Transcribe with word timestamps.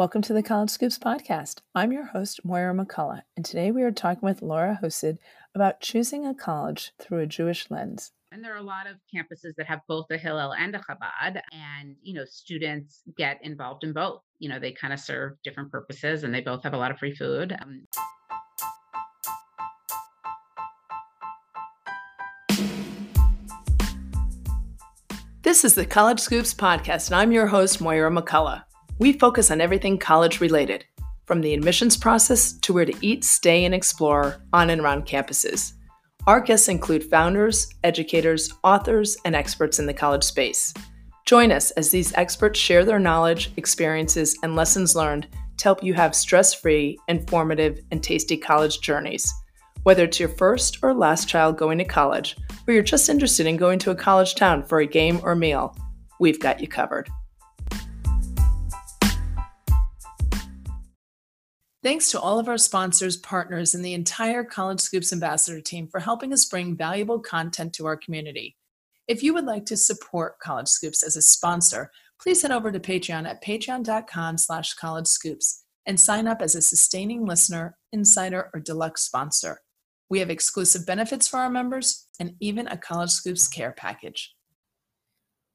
Welcome 0.00 0.22
to 0.22 0.32
the 0.32 0.42
College 0.42 0.70
Scoops 0.70 0.98
podcast. 0.98 1.58
I'm 1.74 1.92
your 1.92 2.06
host, 2.06 2.42
Moira 2.42 2.72
McCullough, 2.72 3.20
and 3.36 3.44
today 3.44 3.70
we 3.70 3.82
are 3.82 3.90
talking 3.90 4.22
with 4.26 4.40
Laura 4.40 4.80
Hosid 4.82 5.18
about 5.54 5.82
choosing 5.82 6.24
a 6.24 6.32
college 6.32 6.92
through 6.98 7.18
a 7.18 7.26
Jewish 7.26 7.70
lens. 7.70 8.12
And 8.32 8.42
there 8.42 8.54
are 8.54 8.56
a 8.56 8.62
lot 8.62 8.86
of 8.86 8.96
campuses 9.14 9.56
that 9.58 9.66
have 9.66 9.80
both 9.86 10.06
a 10.10 10.16
Hillel 10.16 10.54
and 10.54 10.74
a 10.74 10.78
Chabad, 10.78 11.42
and 11.52 11.96
you 12.02 12.14
know, 12.14 12.24
students 12.24 13.02
get 13.18 13.40
involved 13.44 13.84
in 13.84 13.92
both. 13.92 14.22
You 14.38 14.48
know, 14.48 14.58
they 14.58 14.72
kind 14.72 14.94
of 14.94 15.00
serve 15.00 15.34
different 15.44 15.70
purposes, 15.70 16.24
and 16.24 16.32
they 16.32 16.40
both 16.40 16.62
have 16.62 16.72
a 16.72 16.78
lot 16.78 16.90
of 16.90 16.98
free 16.98 17.14
food. 17.14 17.54
Um, 17.60 17.86
This 25.42 25.62
is 25.62 25.74
the 25.74 25.84
College 25.84 26.20
Scoops 26.20 26.54
podcast, 26.54 27.08
and 27.08 27.16
I'm 27.16 27.32
your 27.32 27.48
host, 27.48 27.82
Moira 27.82 28.10
McCullough. 28.10 28.62
We 29.00 29.14
focus 29.14 29.50
on 29.50 29.62
everything 29.62 29.96
college 29.96 30.42
related, 30.42 30.84
from 31.24 31.40
the 31.40 31.54
admissions 31.54 31.96
process 31.96 32.52
to 32.58 32.74
where 32.74 32.84
to 32.84 32.92
eat, 33.00 33.24
stay, 33.24 33.64
and 33.64 33.74
explore 33.74 34.42
on 34.52 34.68
and 34.68 34.78
around 34.78 35.06
campuses. 35.06 35.72
Our 36.26 36.38
guests 36.38 36.68
include 36.68 37.04
founders, 37.04 37.66
educators, 37.82 38.52
authors, 38.62 39.16
and 39.24 39.34
experts 39.34 39.78
in 39.78 39.86
the 39.86 39.94
college 39.94 40.22
space. 40.22 40.74
Join 41.24 41.50
us 41.50 41.70
as 41.72 41.90
these 41.90 42.12
experts 42.12 42.60
share 42.60 42.84
their 42.84 42.98
knowledge, 42.98 43.52
experiences, 43.56 44.36
and 44.42 44.54
lessons 44.54 44.94
learned 44.94 45.28
to 45.56 45.64
help 45.64 45.82
you 45.82 45.94
have 45.94 46.14
stress 46.14 46.52
free, 46.52 46.98
informative, 47.08 47.80
and 47.90 48.02
tasty 48.02 48.36
college 48.36 48.82
journeys. 48.82 49.32
Whether 49.82 50.04
it's 50.04 50.20
your 50.20 50.28
first 50.28 50.76
or 50.82 50.92
last 50.92 51.26
child 51.26 51.56
going 51.56 51.78
to 51.78 51.86
college, 51.86 52.36
or 52.68 52.74
you're 52.74 52.82
just 52.82 53.08
interested 53.08 53.46
in 53.46 53.56
going 53.56 53.78
to 53.78 53.92
a 53.92 53.96
college 53.96 54.34
town 54.34 54.62
for 54.62 54.80
a 54.80 54.86
game 54.86 55.20
or 55.22 55.34
meal, 55.34 55.74
we've 56.18 56.38
got 56.38 56.60
you 56.60 56.68
covered. 56.68 57.08
Thanks 61.82 62.10
to 62.10 62.20
all 62.20 62.38
of 62.38 62.46
our 62.46 62.58
sponsors, 62.58 63.16
partners, 63.16 63.74
and 63.74 63.82
the 63.82 63.94
entire 63.94 64.44
College 64.44 64.80
Scoops 64.80 65.14
Ambassador 65.14 65.62
team 65.62 65.88
for 65.88 66.00
helping 66.00 66.30
us 66.30 66.44
bring 66.44 66.76
valuable 66.76 67.18
content 67.18 67.72
to 67.74 67.86
our 67.86 67.96
community. 67.96 68.54
If 69.08 69.22
you 69.22 69.32
would 69.32 69.46
like 69.46 69.64
to 69.66 69.78
support 69.78 70.38
College 70.40 70.68
Scoops 70.68 71.02
as 71.02 71.16
a 71.16 71.22
sponsor, 71.22 71.90
please 72.20 72.42
head 72.42 72.50
over 72.50 72.70
to 72.70 72.78
Patreon 72.78 73.26
at 73.26 73.42
patreon.com 73.42 74.36
slash 74.36 74.74
college 74.74 75.06
scoops 75.06 75.64
and 75.86 75.98
sign 75.98 76.28
up 76.28 76.42
as 76.42 76.54
a 76.54 76.60
sustaining 76.60 77.24
listener, 77.24 77.78
insider, 77.92 78.50
or 78.52 78.60
deluxe 78.60 79.02
sponsor. 79.02 79.62
We 80.10 80.18
have 80.18 80.28
exclusive 80.28 80.84
benefits 80.84 81.26
for 81.28 81.38
our 81.38 81.48
members 81.48 82.08
and 82.20 82.34
even 82.40 82.68
a 82.68 82.76
College 82.76 83.10
Scoops 83.10 83.48
care 83.48 83.72
package. 83.72 84.34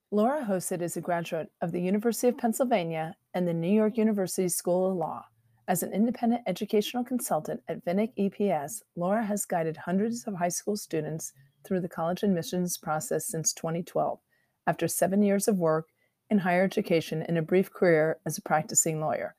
Laura 0.09 0.43
Hosid 0.43 0.81
is 0.81 0.97
a 0.97 1.01
graduate 1.01 1.49
of 1.61 1.71
the 1.71 1.81
University 1.81 2.29
of 2.29 2.37
Pennsylvania 2.37 3.13
and 3.35 3.47
the 3.47 3.53
New 3.53 3.71
York 3.71 3.97
University 3.97 4.49
School 4.49 4.89
of 4.89 4.97
Law. 4.97 5.23
As 5.67 5.81
an 5.81 5.93
independent 5.93 6.43
educational 6.45 7.03
consultant 7.03 7.63
at 7.67 7.83
Vinnick 7.83 8.13
EPS, 8.19 8.83
Laura 8.95 9.25
has 9.25 9.45
guided 9.45 9.77
hundreds 9.77 10.27
of 10.27 10.35
high 10.35 10.49
school 10.49 10.77
students 10.77 11.33
through 11.63 11.79
the 11.79 11.89
college 11.89 12.21
admissions 12.21 12.77
process 12.77 13.25
since 13.25 13.51
2012, 13.51 14.19
after 14.67 14.87
seven 14.87 15.23
years 15.23 15.47
of 15.47 15.57
work 15.57 15.87
in 16.29 16.37
higher 16.37 16.63
education 16.63 17.23
and 17.23 17.35
a 17.35 17.41
brief 17.41 17.71
career 17.71 18.19
as 18.27 18.37
a 18.37 18.43
practicing 18.43 18.99
lawyer. 18.99 19.35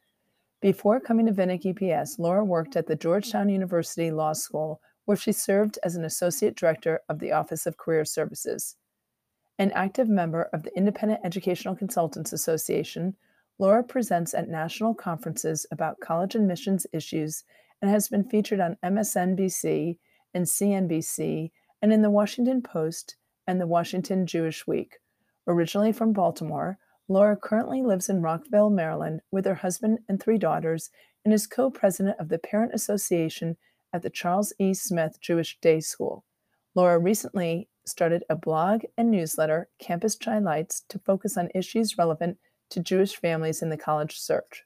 Before 0.60 0.98
coming 0.98 1.27
to 1.27 1.32
Vinnick 1.32 1.62
EPS, 1.62 2.19
Laura 2.19 2.44
worked 2.44 2.74
at 2.74 2.88
the 2.88 2.97
Georgetown 2.97 3.48
University 3.48 4.10
Law 4.10 4.32
School, 4.32 4.80
where 5.04 5.16
she 5.16 5.30
served 5.30 5.78
as 5.84 5.94
an 5.94 6.04
associate 6.04 6.56
director 6.56 7.02
of 7.08 7.20
the 7.20 7.30
Office 7.30 7.66
of 7.66 7.77
Career 7.77 8.04
Services. 8.04 8.74
An 9.60 9.70
active 9.72 10.08
member 10.08 10.48
of 10.52 10.64
the 10.64 10.77
Independent 10.77 11.20
Educational 11.22 11.77
Consultants 11.77 12.32
Association, 12.32 13.14
Laura 13.58 13.82
presents 13.82 14.34
at 14.34 14.48
national 14.48 14.94
conferences 14.94 15.66
about 15.70 16.00
college 16.00 16.34
admissions 16.34 16.86
issues 16.92 17.44
and 17.80 17.90
has 17.90 18.08
been 18.08 18.24
featured 18.24 18.60
on 18.60 18.76
MSNBC 18.84 19.98
and 20.34 20.44
CNBC 20.44 21.50
and 21.80 21.92
in 21.92 22.02
the 22.02 22.10
Washington 22.10 22.60
Post 22.60 23.16
and 23.47 23.60
the 23.60 23.66
Washington 23.66 24.26
Jewish 24.26 24.66
Week. 24.66 24.98
Originally 25.47 25.92
from 25.92 26.12
Baltimore, 26.12 26.78
Laura 27.08 27.36
currently 27.36 27.82
lives 27.82 28.08
in 28.08 28.20
Rockville, 28.20 28.69
Maryland, 28.69 29.20
with 29.31 29.47
her 29.47 29.54
husband 29.54 30.00
and 30.08 30.20
three 30.20 30.38
daughters 30.38 30.91
and 31.25 31.32
is 31.32 31.47
co 31.47 31.70
president 31.70 32.19
of 32.19 32.28
the 32.28 32.38
Parent 32.38 32.75
Association 32.75 33.56
at 33.92 34.02
the 34.02 34.10
Charles 34.10 34.52
E. 34.58 34.75
Smith 34.75 35.19
Jewish 35.20 35.58
Day 35.60 35.81
School. 35.81 36.25
Laura 36.75 36.98
recently 36.98 37.69
started 37.86 38.25
a 38.28 38.36
blog 38.36 38.82
and 38.98 39.10
newsletter, 39.10 39.69
Campus 39.78 40.16
Chai 40.16 40.41
Lights, 40.41 40.82
to 40.88 40.98
focus 40.98 41.38
on 41.38 41.48
issues 41.54 41.97
relevant 41.97 42.36
to 42.71 42.81
Jewish 42.81 43.16
families 43.16 43.62
in 43.62 43.69
the 43.69 43.77
college 43.77 44.19
search. 44.19 44.65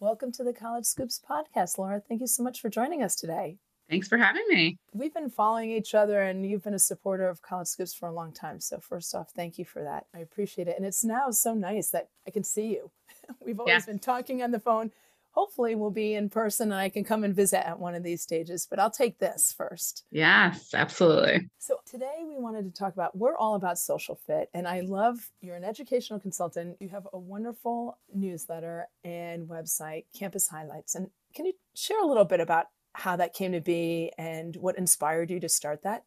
Welcome 0.00 0.32
to 0.32 0.44
the 0.44 0.52
College 0.52 0.84
Scoops 0.84 1.20
podcast, 1.28 1.78
Laura. 1.78 2.00
Thank 2.00 2.20
you 2.20 2.26
so 2.26 2.42
much 2.42 2.60
for 2.60 2.68
joining 2.68 3.02
us 3.02 3.16
today. 3.16 3.58
Thanks 3.90 4.06
for 4.06 4.18
having 4.18 4.44
me. 4.48 4.76
We've 4.92 5.14
been 5.14 5.30
following 5.30 5.70
each 5.70 5.94
other, 5.94 6.20
and 6.20 6.44
you've 6.44 6.62
been 6.62 6.74
a 6.74 6.78
supporter 6.78 7.28
of 7.28 7.40
College 7.40 7.68
Scoops 7.68 7.94
for 7.94 8.08
a 8.08 8.12
long 8.12 8.32
time. 8.32 8.60
So, 8.60 8.78
first 8.80 9.14
off, 9.14 9.30
thank 9.34 9.58
you 9.58 9.64
for 9.64 9.82
that. 9.82 10.06
I 10.14 10.18
appreciate 10.18 10.68
it. 10.68 10.76
And 10.76 10.84
it's 10.84 11.04
now 11.04 11.30
so 11.30 11.54
nice 11.54 11.90
that 11.90 12.08
I 12.26 12.30
can 12.30 12.44
see 12.44 12.66
you. 12.66 12.90
We've 13.44 13.58
always 13.58 13.86
yeah. 13.86 13.92
been 13.92 13.98
talking 13.98 14.42
on 14.42 14.50
the 14.50 14.60
phone, 14.60 14.92
hopefully 15.38 15.76
we'll 15.76 15.88
be 15.88 16.14
in 16.14 16.28
person 16.28 16.72
and 16.72 16.80
I 16.80 16.88
can 16.88 17.04
come 17.04 17.22
and 17.22 17.32
visit 17.32 17.64
at 17.64 17.78
one 17.78 17.94
of 17.94 18.02
these 18.02 18.20
stages, 18.20 18.66
but 18.68 18.80
I'll 18.80 18.90
take 18.90 19.20
this 19.20 19.54
first. 19.56 20.04
Yes, 20.10 20.74
absolutely. 20.74 21.48
So 21.58 21.76
today 21.88 22.24
we 22.26 22.36
wanted 22.38 22.64
to 22.64 22.76
talk 22.76 22.92
about 22.92 23.16
we're 23.16 23.36
all 23.36 23.54
about 23.54 23.78
social 23.78 24.16
fit 24.26 24.50
and 24.52 24.66
I 24.66 24.80
love 24.80 25.30
you're 25.40 25.54
an 25.54 25.62
educational 25.62 26.18
consultant. 26.18 26.78
You 26.80 26.88
have 26.88 27.06
a 27.12 27.18
wonderful 27.20 27.98
newsletter 28.12 28.88
and 29.04 29.46
website, 29.48 30.06
Campus 30.12 30.48
Chai 30.48 30.64
Lights. 30.64 30.96
And 30.96 31.08
can 31.36 31.46
you 31.46 31.52
share 31.72 32.02
a 32.02 32.06
little 32.06 32.24
bit 32.24 32.40
about 32.40 32.66
how 32.94 33.14
that 33.14 33.32
came 33.32 33.52
to 33.52 33.60
be 33.60 34.10
and 34.18 34.56
what 34.56 34.76
inspired 34.76 35.30
you 35.30 35.38
to 35.38 35.48
start 35.48 35.84
that? 35.84 36.02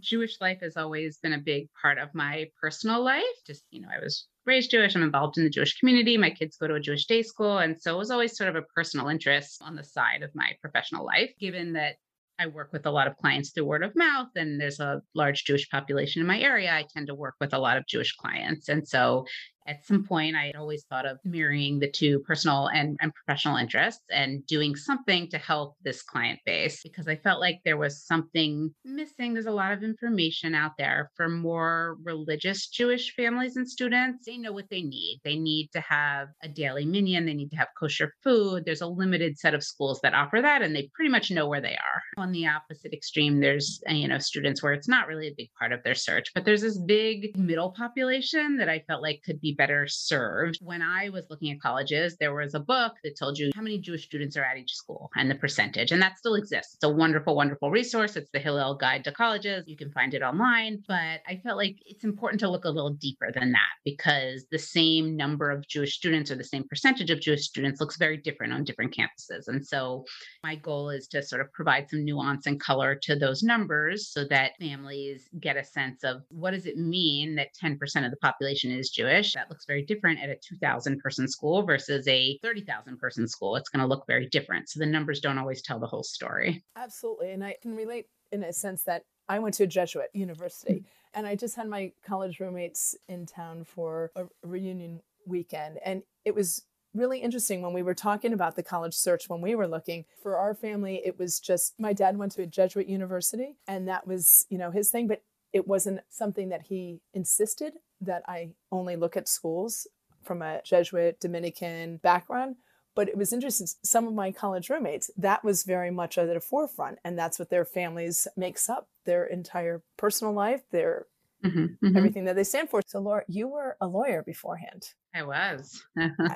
Jewish 0.00 0.36
life 0.40 0.58
has 0.60 0.76
always 0.76 1.18
been 1.18 1.32
a 1.32 1.38
big 1.38 1.68
part 1.80 1.98
of 1.98 2.14
my 2.14 2.46
personal 2.60 3.02
life. 3.02 3.24
Just, 3.46 3.64
you 3.70 3.80
know, 3.80 3.88
I 3.94 4.02
was 4.02 4.26
raised 4.44 4.70
Jewish. 4.70 4.94
I'm 4.94 5.02
involved 5.02 5.38
in 5.38 5.44
the 5.44 5.50
Jewish 5.50 5.78
community. 5.78 6.16
My 6.16 6.30
kids 6.30 6.56
go 6.56 6.66
to 6.66 6.74
a 6.74 6.80
Jewish 6.80 7.06
day 7.06 7.22
school. 7.22 7.58
And 7.58 7.80
so 7.80 7.94
it 7.94 7.98
was 7.98 8.10
always 8.10 8.36
sort 8.36 8.50
of 8.50 8.56
a 8.56 8.66
personal 8.74 9.08
interest 9.08 9.62
on 9.62 9.74
the 9.74 9.84
side 9.84 10.22
of 10.22 10.30
my 10.34 10.52
professional 10.60 11.04
life, 11.04 11.30
given 11.40 11.72
that 11.74 11.96
I 12.38 12.48
work 12.48 12.70
with 12.72 12.86
a 12.86 12.90
lot 12.90 13.06
of 13.06 13.16
clients 13.16 13.50
through 13.50 13.64
word 13.64 13.82
of 13.82 13.96
mouth, 13.96 14.28
and 14.36 14.60
there's 14.60 14.78
a 14.78 15.00
large 15.14 15.44
Jewish 15.44 15.70
population 15.70 16.20
in 16.20 16.26
my 16.26 16.38
area. 16.38 16.70
I 16.70 16.84
tend 16.92 17.06
to 17.06 17.14
work 17.14 17.34
with 17.40 17.54
a 17.54 17.58
lot 17.58 17.78
of 17.78 17.86
Jewish 17.86 18.14
clients. 18.14 18.68
And 18.68 18.86
so 18.86 19.24
at 19.66 19.84
some 19.84 20.04
point 20.04 20.36
i 20.36 20.46
had 20.46 20.56
always 20.56 20.84
thought 20.84 21.06
of 21.06 21.18
marrying 21.24 21.78
the 21.78 21.90
two 21.90 22.20
personal 22.20 22.68
and, 22.68 22.96
and 23.00 23.12
professional 23.14 23.56
interests 23.56 24.02
and 24.10 24.46
doing 24.46 24.74
something 24.74 25.28
to 25.28 25.38
help 25.38 25.74
this 25.82 26.02
client 26.02 26.38
base 26.44 26.82
because 26.82 27.08
i 27.08 27.16
felt 27.16 27.40
like 27.40 27.60
there 27.64 27.76
was 27.76 28.04
something 28.04 28.70
missing. 28.84 29.34
There's 29.34 29.46
a 29.46 29.50
lot 29.50 29.72
of 29.72 29.82
information 29.82 30.54
out 30.54 30.72
there 30.78 31.10
for 31.16 31.28
more 31.28 31.96
religious 32.02 32.68
jewish 32.68 33.14
families 33.14 33.56
and 33.56 33.68
students. 33.68 34.26
They 34.26 34.38
know 34.38 34.52
what 34.52 34.70
they 34.70 34.82
need. 34.82 35.20
They 35.24 35.36
need 35.36 35.70
to 35.72 35.80
have 35.80 36.28
a 36.42 36.48
daily 36.48 36.84
minyan, 36.84 37.26
they 37.26 37.34
need 37.34 37.50
to 37.50 37.56
have 37.56 37.68
kosher 37.78 38.12
food. 38.22 38.64
There's 38.64 38.80
a 38.80 38.86
limited 38.86 39.38
set 39.38 39.54
of 39.54 39.62
schools 39.62 40.00
that 40.02 40.14
offer 40.14 40.40
that 40.40 40.62
and 40.62 40.74
they 40.74 40.90
pretty 40.94 41.10
much 41.10 41.30
know 41.30 41.48
where 41.48 41.60
they 41.60 41.76
are. 41.76 42.22
On 42.22 42.32
the 42.32 42.46
opposite 42.46 42.92
extreme 42.92 43.40
there's 43.40 43.80
you 43.88 44.08
know 44.08 44.18
students 44.18 44.62
where 44.62 44.72
it's 44.72 44.88
not 44.88 45.06
really 45.06 45.28
a 45.28 45.34
big 45.36 45.48
part 45.58 45.72
of 45.72 45.82
their 45.82 45.94
search 45.94 46.32
but 46.34 46.44
there's 46.44 46.62
this 46.62 46.78
big 46.78 47.36
middle 47.36 47.72
population 47.72 48.56
that 48.56 48.68
i 48.68 48.82
felt 48.86 49.02
like 49.02 49.20
could 49.24 49.40
be 49.40 49.54
better 49.56 49.86
served. 49.86 50.58
When 50.62 50.82
I 50.82 51.08
was 51.08 51.26
looking 51.30 51.50
at 51.50 51.60
colleges, 51.60 52.16
there 52.18 52.34
was 52.34 52.54
a 52.54 52.60
book 52.60 52.94
that 53.04 53.18
told 53.18 53.38
you 53.38 53.50
how 53.54 53.62
many 53.62 53.78
Jewish 53.78 54.04
students 54.04 54.36
are 54.36 54.44
at 54.44 54.56
each 54.58 54.74
school 54.74 55.10
and 55.16 55.30
the 55.30 55.34
percentage, 55.34 55.92
and 55.92 56.02
that 56.02 56.18
still 56.18 56.34
exists. 56.34 56.74
It's 56.74 56.84
a 56.84 56.88
wonderful, 56.88 57.34
wonderful 57.34 57.70
resource. 57.70 58.16
It's 58.16 58.30
the 58.32 58.38
Hillel 58.38 58.76
Guide 58.76 59.04
to 59.04 59.12
Colleges. 59.12 59.64
You 59.66 59.76
can 59.76 59.90
find 59.92 60.14
it 60.14 60.22
online, 60.22 60.82
but 60.86 61.20
I 61.26 61.40
felt 61.42 61.56
like 61.56 61.76
it's 61.86 62.04
important 62.04 62.40
to 62.40 62.50
look 62.50 62.64
a 62.64 62.70
little 62.70 62.94
deeper 62.94 63.30
than 63.32 63.52
that 63.52 63.72
because 63.84 64.46
the 64.50 64.58
same 64.58 65.16
number 65.16 65.50
of 65.50 65.66
Jewish 65.66 65.94
students 65.94 66.30
or 66.30 66.36
the 66.36 66.44
same 66.44 66.64
percentage 66.68 67.10
of 67.10 67.20
Jewish 67.20 67.46
students 67.46 67.80
looks 67.80 67.96
very 67.96 68.16
different 68.16 68.52
on 68.52 68.64
different 68.64 68.94
campuses. 68.96 69.48
And 69.48 69.66
so 69.66 70.04
my 70.42 70.56
goal 70.56 70.90
is 70.90 71.08
to 71.08 71.22
sort 71.22 71.40
of 71.40 71.52
provide 71.52 71.88
some 71.88 72.04
nuance 72.04 72.46
and 72.46 72.60
color 72.60 72.94
to 73.02 73.16
those 73.16 73.42
numbers 73.42 74.08
so 74.08 74.24
that 74.24 74.52
families 74.60 75.28
get 75.40 75.56
a 75.56 75.64
sense 75.64 76.04
of 76.04 76.22
what 76.28 76.52
does 76.52 76.66
it 76.66 76.76
mean 76.76 77.36
that 77.36 77.48
10% 77.62 77.78
of 78.04 78.10
the 78.10 78.16
population 78.18 78.70
is 78.70 78.90
Jewish. 78.90 79.32
That 79.34 79.45
looks 79.48 79.64
very 79.66 79.82
different 79.82 80.20
at 80.20 80.28
a 80.28 80.36
2,000 80.36 81.00
person 81.00 81.28
school 81.28 81.62
versus 81.62 82.06
a 82.08 82.38
30,000 82.42 82.98
person 82.98 83.26
school. 83.28 83.56
It's 83.56 83.68
going 83.68 83.80
to 83.80 83.86
look 83.86 84.06
very 84.06 84.28
different. 84.28 84.68
So 84.68 84.80
the 84.80 84.86
numbers 84.86 85.20
don't 85.20 85.38
always 85.38 85.62
tell 85.62 85.78
the 85.78 85.86
whole 85.86 86.02
story. 86.02 86.64
Absolutely. 86.76 87.32
And 87.32 87.44
I 87.44 87.56
can 87.60 87.74
relate 87.76 88.06
in 88.32 88.42
a 88.42 88.52
sense 88.52 88.82
that 88.84 89.02
I 89.28 89.38
went 89.38 89.54
to 89.56 89.64
a 89.64 89.66
Jesuit 89.66 90.10
university 90.12 90.74
mm-hmm. 90.74 90.84
and 91.14 91.26
I 91.26 91.34
just 91.34 91.56
had 91.56 91.68
my 91.68 91.92
college 92.04 92.40
roommates 92.40 92.94
in 93.08 93.26
town 93.26 93.64
for 93.64 94.10
a 94.16 94.24
reunion 94.42 95.00
weekend. 95.26 95.78
And 95.84 96.02
it 96.24 96.34
was 96.34 96.62
really 96.94 97.18
interesting 97.18 97.60
when 97.62 97.72
we 97.72 97.82
were 97.82 97.94
talking 97.94 98.32
about 98.32 98.56
the 98.56 98.62
college 98.62 98.94
search 98.94 99.28
when 99.28 99.42
we 99.42 99.54
were 99.54 99.68
looking 99.68 100.04
for 100.22 100.38
our 100.38 100.54
family 100.54 101.02
it 101.04 101.18
was 101.18 101.38
just 101.38 101.78
my 101.78 101.92
dad 101.92 102.16
went 102.16 102.32
to 102.32 102.40
a 102.40 102.46
jesuit 102.46 102.88
university 102.88 103.56
and 103.68 103.86
that 103.86 104.06
was 104.06 104.46
you 104.48 104.56
know 104.56 104.70
his 104.70 104.90
thing 104.90 105.06
but 105.06 105.22
it 105.52 105.68
wasn't 105.68 106.00
something 106.08 106.48
that 106.48 106.62
he 106.62 107.00
insisted 107.12 107.74
that 108.00 108.22
I 108.26 108.50
only 108.70 108.96
look 108.96 109.16
at 109.16 109.28
schools 109.28 109.86
from 110.22 110.42
a 110.42 110.60
Jesuit 110.64 111.20
Dominican 111.20 111.98
background. 111.98 112.56
But 112.94 113.08
it 113.08 113.16
was 113.16 113.32
interesting. 113.32 113.66
Some 113.84 114.06
of 114.06 114.14
my 114.14 114.32
college 114.32 114.70
roommates, 114.70 115.10
that 115.18 115.44
was 115.44 115.64
very 115.64 115.90
much 115.90 116.16
at 116.16 116.32
the 116.32 116.40
forefront. 116.40 116.98
And 117.04 117.18
that's 117.18 117.38
what 117.38 117.50
their 117.50 117.66
families 117.66 118.26
makes 118.36 118.70
up 118.70 118.88
their 119.04 119.26
entire 119.26 119.82
personal 119.98 120.32
life, 120.32 120.62
their 120.70 121.06
mm-hmm, 121.44 121.64
mm-hmm. 121.86 121.96
everything 121.96 122.24
that 122.24 122.36
they 122.36 122.44
stand 122.44 122.70
for. 122.70 122.80
So, 122.86 123.00
Laura, 123.00 123.22
you 123.28 123.48
were 123.48 123.76
a 123.80 123.86
lawyer 123.86 124.22
beforehand. 124.22 124.94
I 125.14 125.22
was. 125.24 125.82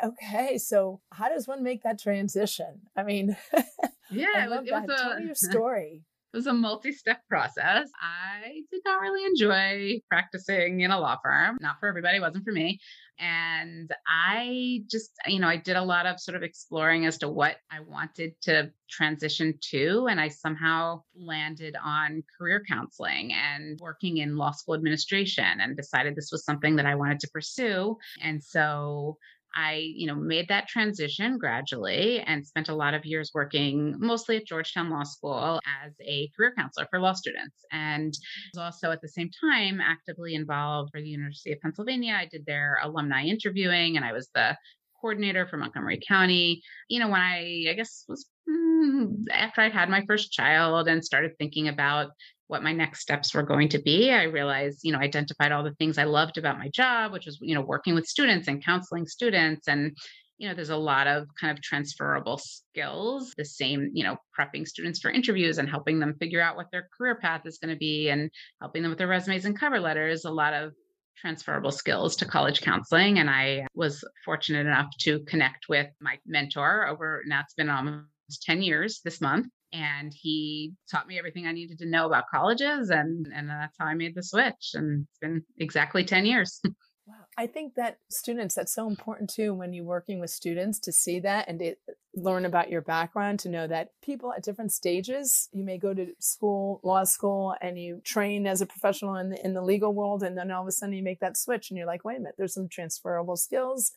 okay. 0.04 0.58
So, 0.58 1.00
how 1.12 1.30
does 1.30 1.48
one 1.48 1.62
make 1.62 1.82
that 1.82 1.98
transition? 1.98 2.80
I 2.96 3.04
mean, 3.04 3.36
yeah, 4.10 4.44
it 4.44 4.50
was, 4.50 4.66
it 4.66 4.72
was 4.72 4.84
a, 4.84 5.02
Tell 5.02 5.18
me 5.18 5.26
your 5.26 5.34
story. 5.34 6.02
It 6.32 6.36
was 6.36 6.46
a 6.46 6.52
multi 6.52 6.92
step 6.92 7.22
process. 7.28 7.90
I 8.00 8.62
did 8.70 8.82
not 8.84 9.00
really 9.00 9.24
enjoy 9.24 10.00
practicing 10.08 10.80
in 10.80 10.92
a 10.92 11.00
law 11.00 11.16
firm. 11.24 11.58
Not 11.60 11.80
for 11.80 11.88
everybody, 11.88 12.20
wasn't 12.20 12.44
for 12.44 12.52
me. 12.52 12.78
And 13.18 13.90
I 14.06 14.82
just, 14.88 15.10
you 15.26 15.40
know, 15.40 15.48
I 15.48 15.56
did 15.56 15.76
a 15.76 15.82
lot 15.82 16.06
of 16.06 16.20
sort 16.20 16.36
of 16.36 16.42
exploring 16.44 17.04
as 17.04 17.18
to 17.18 17.28
what 17.28 17.56
I 17.70 17.80
wanted 17.80 18.32
to 18.42 18.70
transition 18.88 19.58
to. 19.72 20.06
And 20.08 20.20
I 20.20 20.28
somehow 20.28 21.02
landed 21.16 21.74
on 21.82 22.22
career 22.38 22.62
counseling 22.66 23.32
and 23.32 23.78
working 23.80 24.18
in 24.18 24.36
law 24.36 24.52
school 24.52 24.76
administration 24.76 25.60
and 25.60 25.76
decided 25.76 26.14
this 26.14 26.30
was 26.30 26.44
something 26.44 26.76
that 26.76 26.86
I 26.86 26.94
wanted 26.94 27.18
to 27.20 27.30
pursue. 27.30 27.96
And 28.22 28.42
so 28.42 29.18
I, 29.54 29.92
you 29.94 30.06
know, 30.06 30.14
made 30.14 30.48
that 30.48 30.68
transition 30.68 31.38
gradually 31.38 32.20
and 32.20 32.46
spent 32.46 32.68
a 32.68 32.74
lot 32.74 32.94
of 32.94 33.04
years 33.04 33.32
working 33.34 33.94
mostly 33.98 34.36
at 34.36 34.46
Georgetown 34.46 34.90
Law 34.90 35.02
School 35.04 35.60
as 35.84 35.92
a 36.00 36.30
career 36.36 36.52
counselor 36.56 36.86
for 36.90 37.00
law 37.00 37.12
students. 37.12 37.64
And 37.72 38.14
was 38.54 38.62
also 38.62 38.90
at 38.90 39.00
the 39.00 39.08
same 39.08 39.30
time 39.40 39.80
actively 39.80 40.34
involved 40.34 40.90
for 40.92 41.00
the 41.00 41.08
University 41.08 41.52
of 41.52 41.60
Pennsylvania. 41.60 42.14
I 42.18 42.26
did 42.26 42.46
their 42.46 42.78
alumni 42.82 43.24
interviewing 43.24 43.96
and 43.96 44.04
I 44.04 44.12
was 44.12 44.28
the 44.34 44.56
coordinator 45.00 45.46
for 45.46 45.56
Montgomery 45.56 46.00
County. 46.06 46.62
You 46.88 47.00
know, 47.00 47.08
when 47.08 47.20
I, 47.20 47.66
I 47.70 47.72
guess, 47.74 48.04
was 48.08 48.26
mm, 48.48 49.24
after 49.32 49.62
I'd 49.62 49.72
had 49.72 49.88
my 49.88 50.04
first 50.06 50.32
child 50.32 50.88
and 50.88 51.04
started 51.04 51.32
thinking 51.38 51.68
about 51.68 52.10
what 52.50 52.64
my 52.64 52.72
next 52.72 53.00
steps 53.00 53.32
were 53.32 53.44
going 53.44 53.68
to 53.68 53.78
be. 53.78 54.10
I 54.10 54.24
realized 54.24 54.80
you 54.82 54.92
know 54.92 54.98
identified 54.98 55.52
all 55.52 55.62
the 55.62 55.74
things 55.74 55.98
i 55.98 56.04
loved 56.04 56.36
about 56.36 56.58
my 56.58 56.68
job 56.68 57.12
which 57.12 57.26
was 57.26 57.38
you 57.40 57.54
know 57.54 57.60
working 57.60 57.94
with 57.94 58.06
students 58.06 58.48
and 58.48 58.64
counseling 58.64 59.06
students. 59.06 59.68
And 59.68 59.96
you 60.38 60.48
know 60.48 60.54
there's 60.54 60.70
a 60.70 60.76
lot 60.76 61.06
of 61.06 61.28
kind 61.40 61.56
of 61.56 61.62
transferable 61.62 62.38
skills 62.38 63.32
the 63.36 63.44
same 63.44 63.90
you 63.94 64.02
know 64.02 64.16
prepping 64.36 64.66
students 64.66 64.98
for 64.98 65.10
interviews 65.10 65.58
and 65.58 65.68
helping 65.68 66.00
them 66.00 66.16
figure 66.18 66.40
out 66.40 66.56
what 66.56 66.66
their 66.72 66.88
career 66.96 67.14
path 67.14 67.42
is 67.44 67.58
going 67.58 67.72
to 67.72 67.78
be 67.78 68.08
and 68.08 68.30
helping 68.60 68.82
them 68.82 68.90
with 68.90 68.98
their 68.98 69.06
resumes 69.06 69.44
and 69.44 69.58
cover 69.58 69.78
letters 69.78 70.24
a 70.24 70.30
lot 70.30 70.52
of 70.52 70.72
transferable 71.18 71.70
skills 71.70 72.16
to 72.16 72.24
college 72.24 72.62
counseling. 72.62 73.18
And 73.20 73.30
i 73.30 73.66
was 73.74 74.02
fortunate 74.24 74.66
enough 74.66 74.88
to 75.02 75.20
connect 75.20 75.68
with 75.68 75.88
my 76.00 76.18
mentor 76.26 76.88
over 76.88 77.22
now 77.26 77.42
it's 77.44 77.54
been 77.54 77.70
almost 77.70 78.06
10 78.42 78.62
years 78.62 79.00
this 79.04 79.20
month 79.20 79.46
and 79.72 80.12
he 80.14 80.72
taught 80.90 81.06
me 81.06 81.18
everything 81.18 81.46
I 81.46 81.52
needed 81.52 81.78
to 81.78 81.86
know 81.86 82.06
about 82.06 82.24
colleges 82.32 82.90
and 82.90 83.26
and 83.34 83.48
that's 83.48 83.76
how 83.78 83.86
I 83.86 83.94
made 83.94 84.14
the 84.14 84.22
switch 84.22 84.72
and 84.74 85.06
it's 85.08 85.18
been 85.20 85.42
exactly 85.58 86.04
10 86.04 86.26
years. 86.26 86.60
wow. 87.06 87.14
I 87.38 87.46
think 87.46 87.74
that 87.74 87.98
students 88.10 88.54
that's 88.54 88.74
so 88.74 88.88
important 88.88 89.30
too 89.30 89.54
when 89.54 89.72
you're 89.72 89.84
working 89.84 90.20
with 90.20 90.30
students 90.30 90.78
to 90.80 90.92
see 90.92 91.20
that 91.20 91.48
and 91.48 91.58
to 91.60 91.74
learn 92.14 92.44
about 92.44 92.70
your 92.70 92.80
background 92.80 93.38
to 93.40 93.48
know 93.48 93.66
that 93.68 93.90
people 94.02 94.32
at 94.32 94.42
different 94.42 94.72
stages 94.72 95.48
you 95.52 95.64
may 95.64 95.78
go 95.78 95.94
to 95.94 96.08
school 96.18 96.80
law 96.82 97.04
school 97.04 97.54
and 97.60 97.78
you 97.78 98.00
train 98.04 98.46
as 98.46 98.60
a 98.60 98.66
professional 98.66 99.14
in 99.16 99.30
the, 99.30 99.44
in 99.44 99.54
the 99.54 99.62
legal 99.62 99.94
world 99.94 100.22
and 100.22 100.36
then 100.36 100.50
all 100.50 100.62
of 100.62 100.68
a 100.68 100.72
sudden 100.72 100.94
you 100.94 101.02
make 101.02 101.20
that 101.20 101.36
switch 101.36 101.70
and 101.70 101.78
you're 101.78 101.86
like 101.86 102.04
wait 102.04 102.16
a 102.16 102.20
minute 102.20 102.34
there's 102.36 102.54
some 102.54 102.68
transferable 102.68 103.36
skills 103.36 103.92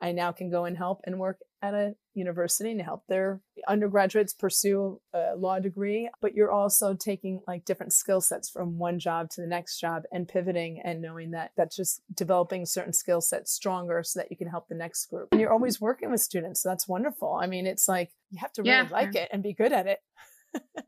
I 0.00 0.12
now 0.12 0.32
can 0.32 0.50
go 0.50 0.64
and 0.64 0.76
help 0.76 1.00
and 1.04 1.18
work 1.18 1.38
at 1.64 1.74
a 1.74 1.94
university 2.12 2.70
and 2.70 2.80
help 2.80 3.02
their 3.08 3.40
undergraduates 3.66 4.34
pursue 4.34 5.00
a 5.14 5.34
law 5.36 5.58
degree. 5.58 6.10
But 6.20 6.34
you're 6.34 6.50
also 6.50 6.94
taking 6.94 7.40
like 7.48 7.64
different 7.64 7.92
skill 7.92 8.20
sets 8.20 8.50
from 8.50 8.78
one 8.78 8.98
job 8.98 9.30
to 9.30 9.40
the 9.40 9.46
next 9.46 9.80
job 9.80 10.02
and 10.12 10.28
pivoting 10.28 10.80
and 10.84 11.00
knowing 11.00 11.30
that 11.30 11.52
that's 11.56 11.74
just 11.74 12.02
developing 12.12 12.66
certain 12.66 12.92
skill 12.92 13.20
sets 13.20 13.52
stronger 13.52 14.02
so 14.04 14.20
that 14.20 14.30
you 14.30 14.36
can 14.36 14.48
help 14.48 14.68
the 14.68 14.74
next 14.74 15.06
group. 15.06 15.28
And 15.32 15.40
you're 15.40 15.52
always 15.52 15.80
working 15.80 16.10
with 16.10 16.20
students. 16.20 16.62
So 16.62 16.68
that's 16.68 16.86
wonderful. 16.86 17.38
I 17.40 17.46
mean, 17.46 17.66
it's 17.66 17.88
like 17.88 18.10
you 18.30 18.38
have 18.40 18.52
to 18.52 18.62
really 18.62 18.74
yeah. 18.74 18.88
like 18.90 19.14
it 19.14 19.30
and 19.32 19.42
be 19.42 19.54
good 19.54 19.72
at 19.72 19.86
it. 19.86 19.98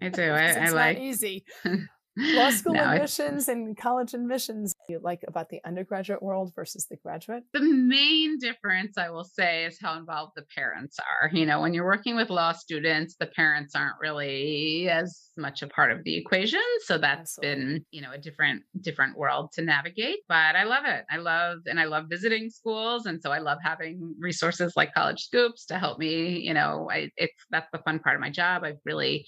I 0.01 0.11
do. 0.11 0.23
I, 0.31 0.53
I 0.53 0.69
like 0.69 0.99
easy. 0.99 1.45
law 2.17 2.51
school 2.51 2.75
no, 2.75 2.85
admissions 2.85 3.49
and 3.49 3.77
college 3.77 4.15
admissions 4.15 4.75
you 4.89 5.01
like 5.03 5.23
about 5.27 5.49
the 5.49 5.61
undergraduate 5.65 6.23
world 6.23 6.53
versus 6.55 6.87
the 6.91 6.97
graduate? 6.97 7.45
The 7.53 7.61
main 7.61 8.39
difference, 8.39 8.97
I 8.99 9.11
will 9.11 9.25
say, 9.25 9.65
is 9.65 9.79
how 9.81 9.99
involved 9.99 10.33
the 10.37 10.45
parents 10.55 10.99
are. 10.99 11.31
You 11.33 11.47
know, 11.47 11.61
when 11.61 11.75
you're 11.75 11.85
working 11.87 12.17
with 12.17 12.31
law 12.31 12.53
students, 12.53 13.17
the 13.19 13.27
parents 13.27 13.75
aren't 13.75 13.97
really 14.01 14.89
as 14.89 15.31
much 15.37 15.63
a 15.63 15.67
part 15.67 15.93
of 15.93 16.05
the 16.05 16.17
equation. 16.17 16.61
So 16.85 16.99
that's 16.99 17.39
Absolutely. 17.39 17.65
been, 17.65 17.85
you 17.91 18.01
know, 18.03 18.13
a 18.13 18.19
different, 18.19 18.63
different 18.81 19.17
world 19.19 19.51
to 19.55 19.63
navigate. 19.63 20.19
But 20.29 20.57
I 20.57 20.65
love 20.65 20.85
it. 20.87 21.05
I 21.11 21.19
love, 21.19 21.59
and 21.67 21.79
I 21.79 21.85
love 21.85 22.07
visiting 22.09 22.51
schools. 22.51 23.07
And 23.07 23.21
so 23.21 23.31
I 23.31 23.39
love 23.39 23.59
having 23.63 24.15
resources 24.19 24.75
like 24.77 24.95
College 24.95 25.23
Scoops 25.23 25.67
to 25.67 25.79
help 25.79 25.99
me. 25.99 26.41
You 26.41 26.55
know, 26.55 26.89
I, 26.91 27.11
it's 27.17 27.35
that's 27.51 27.69
the 27.73 27.79
fun 27.79 27.99
part 27.99 28.17
of 28.17 28.21
my 28.21 28.31
job. 28.31 28.65
I've 28.65 28.79
really 28.85 29.27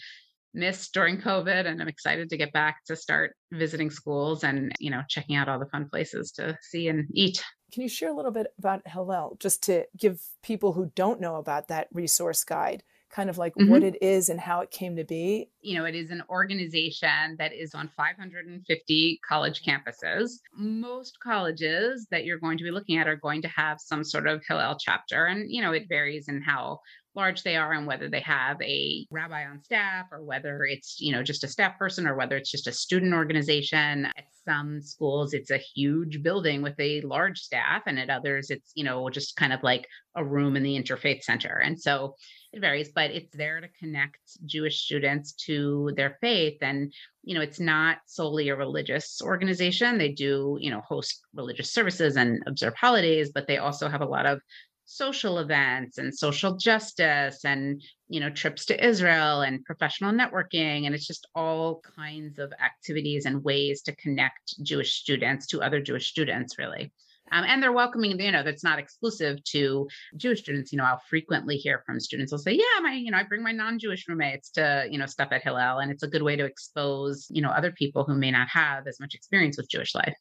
missed 0.55 0.93
during 0.95 1.21
COVID 1.21 1.67
and 1.67 1.81
I'm 1.81 1.89
excited 1.89 2.31
to 2.31 2.37
get 2.37 2.53
back 2.53 2.85
to 2.87 2.97
start 2.97 3.35
visiting 3.53 3.91
schools 3.91 4.45
and, 4.45 4.73
you 4.79 4.91
know, 4.91 5.03
checking 5.09 5.37
out 5.37 5.49
all 5.49 5.59
the 5.59 5.67
fun 5.67 5.89
places 5.89 6.33
to 6.33 6.57
see 6.63 6.89
and 6.89 7.07
eat. 7.13 7.43
Can 7.73 7.83
you 7.83 7.89
share 7.89 8.11
a 8.11 8.17
little 8.17 8.31
bit 8.31 8.49
about 8.59 8.87
Hillel 8.87 9.37
just 9.41 9.63
to 9.65 9.85
give 9.97 10.21
people 10.43 10.73
who 10.73 10.91
don't 10.95 11.21
know 11.21 11.37
about 11.37 11.69
that 11.69 11.89
resource 11.93 12.45
guide? 12.45 12.83
kind 13.11 13.31
of 13.31 13.39
like 13.39 13.55
mm-hmm. 13.55 13.71
what 13.71 13.83
it 13.83 13.97
is 14.03 14.29
and 14.29 14.39
how 14.41 14.61
it 14.61 14.71
came 14.71 14.97
to 14.97 15.05
be? 15.05 15.51
You 15.61 15.79
know, 15.79 15.85
it 15.85 15.95
is 15.95 16.11
an 16.11 16.23
organization 16.29 17.37
that 17.39 17.53
is 17.53 17.75
on 17.75 17.91
550 17.97 19.21
college 19.27 19.63
campuses. 19.63 20.33
Most 20.55 21.19
colleges 21.21 22.07
that 22.11 22.25
you're 22.25 22.39
going 22.39 22.59
to 22.59 22.65
be 22.65 22.71
looking 22.71 22.99
at 22.99 23.09
are 23.09 23.17
going 23.17 23.43
to 23.43 23.49
have 23.49 23.81
some 23.81 24.05
sort 24.05 24.27
of 24.27 24.43
Hillel 24.47 24.77
chapter. 24.79 25.27
And, 25.27 25.51
you 25.51 25.63
know, 25.63 25.73
it 25.73 25.87
varies 25.89 26.29
in 26.29 26.43
how 26.43 26.81
large 27.19 27.43
they 27.43 27.57
are 27.57 27.73
and 27.73 27.87
whether 27.87 28.09
they 28.09 28.21
have 28.21 28.63
a 28.63 29.05
rabbi 29.11 29.45
on 29.45 29.61
staff 29.65 30.07
or 30.13 30.23
whether 30.23 30.65
it's 30.65 31.01
you 31.01 31.13
know 31.13 31.23
just 31.23 31.43
a 31.43 31.49
staff 31.49 31.77
person 31.77 32.07
or 32.07 32.15
whether 32.15 32.37
it's 32.37 32.51
just 32.51 32.69
a 32.69 32.73
student 32.73 33.13
organization. 33.13 34.07
At 34.07 34.25
some 34.47 34.81
schools 34.81 35.35
it's 35.35 35.51
a 35.51 35.59
huge 35.59 36.23
building 36.23 36.63
with 36.63 36.79
a 36.79 37.03
large 37.03 37.41
staff 37.41 37.83
and 37.87 37.99
at 37.99 38.09
others 38.09 38.51
it's 38.51 38.71
you 38.75 38.85
know 38.85 39.11
just 39.11 39.37
kind 39.37 39.53
of 39.53 39.63
like 39.63 39.87
a 40.15 40.25
room 40.25 40.57
in 40.57 40.63
the 40.63 40.81
interfaith 40.81 41.23
center. 41.23 41.61
And 41.63 41.79
so 41.79 42.15
it 42.53 42.61
varies 42.61 42.91
but 42.95 43.11
it's 43.11 43.37
there 43.37 43.61
to 43.61 43.69
connect 43.81 44.19
jewish 44.47 44.81
students 44.81 45.33
to 45.47 45.93
their 45.97 46.17
faith. 46.21 46.59
And 46.63 46.95
you 47.25 47.35
know 47.35 47.43
it's 47.43 47.61
not 47.61 47.99
solely 48.07 48.49
a 48.49 48.57
religious 48.57 49.21
organization. 49.21 49.99
They 49.99 50.13
do 50.13 50.57
you 50.61 50.71
know 50.71 50.83
host 50.89 51.21
religious 51.35 51.73
services 51.73 52.17
and 52.17 52.43
observe 52.47 52.75
holidays 52.77 53.33
but 53.35 53.49
they 53.49 53.59
also 53.59 53.89
have 53.89 54.03
a 54.03 54.13
lot 54.17 54.25
of 54.25 54.41
social 54.91 55.39
events 55.39 55.99
and 55.99 56.17
social 56.17 56.57
justice 56.57 57.45
and 57.45 57.83
you 58.09 58.21
know 58.21 58.31
trips 58.31 58.65
to 58.65 58.87
israel 58.87 59.43
and 59.43 59.63
professional 59.67 60.13
networking. 60.13 60.87
And 60.87 60.95
it's 60.95 61.07
just 61.07 61.29
all 61.35 61.83
kinds 61.95 62.39
of 62.39 62.53
activities 62.65 63.27
and 63.27 63.45
ways 63.45 63.83
to 63.83 63.95
connect 63.97 64.61
jewish 64.63 64.95
students 64.95 65.47
to 65.49 65.61
other 65.61 65.81
jewish 65.81 66.09
students 66.09 66.59
really. 66.59 66.91
Um, 67.31 67.45
and 67.45 67.63
they're 67.63 67.71
welcoming 67.71 68.19
you 68.19 68.33
know 68.33 68.43
that's 68.43 68.65
not 68.65 68.79
exclusive 68.79 69.45
to 69.53 69.89
jewish 70.17 70.41
students. 70.41 70.73
You 70.73 70.79
know 70.79 70.85
i'll 70.85 71.03
frequently 71.11 71.59
hear 71.59 71.83
from 71.85 72.01
students 72.01 72.33
will 72.33 72.39
say 72.39 72.53
yeah 72.53 72.81
my 72.81 72.95
you 72.95 73.11
know 73.11 73.19
i 73.19 73.25
bring 73.25 73.43
my 73.43 73.53
non-jewish 73.53 74.09
roommates 74.09 74.49
to 74.53 74.89
you 74.91 74.97
know 74.97 75.07
stuff 75.07 75.29
at 75.33 75.43
hillel. 75.43 75.81
And 75.81 75.93
it's 75.93 76.03
a 76.03 76.09
good 76.09 76.23
way 76.23 76.37
to 76.37 76.47
expose 76.47 77.27
you 77.29 77.43
know 77.43 77.51
other 77.51 77.73
people 77.73 78.05
who 78.05 78.15
may 78.15 78.31
not 78.31 78.49
have 78.49 78.87
as 78.87 78.99
much 79.01 79.15
experience 79.15 79.59
with 79.59 79.69
jewish 79.69 79.95
life 79.95 80.17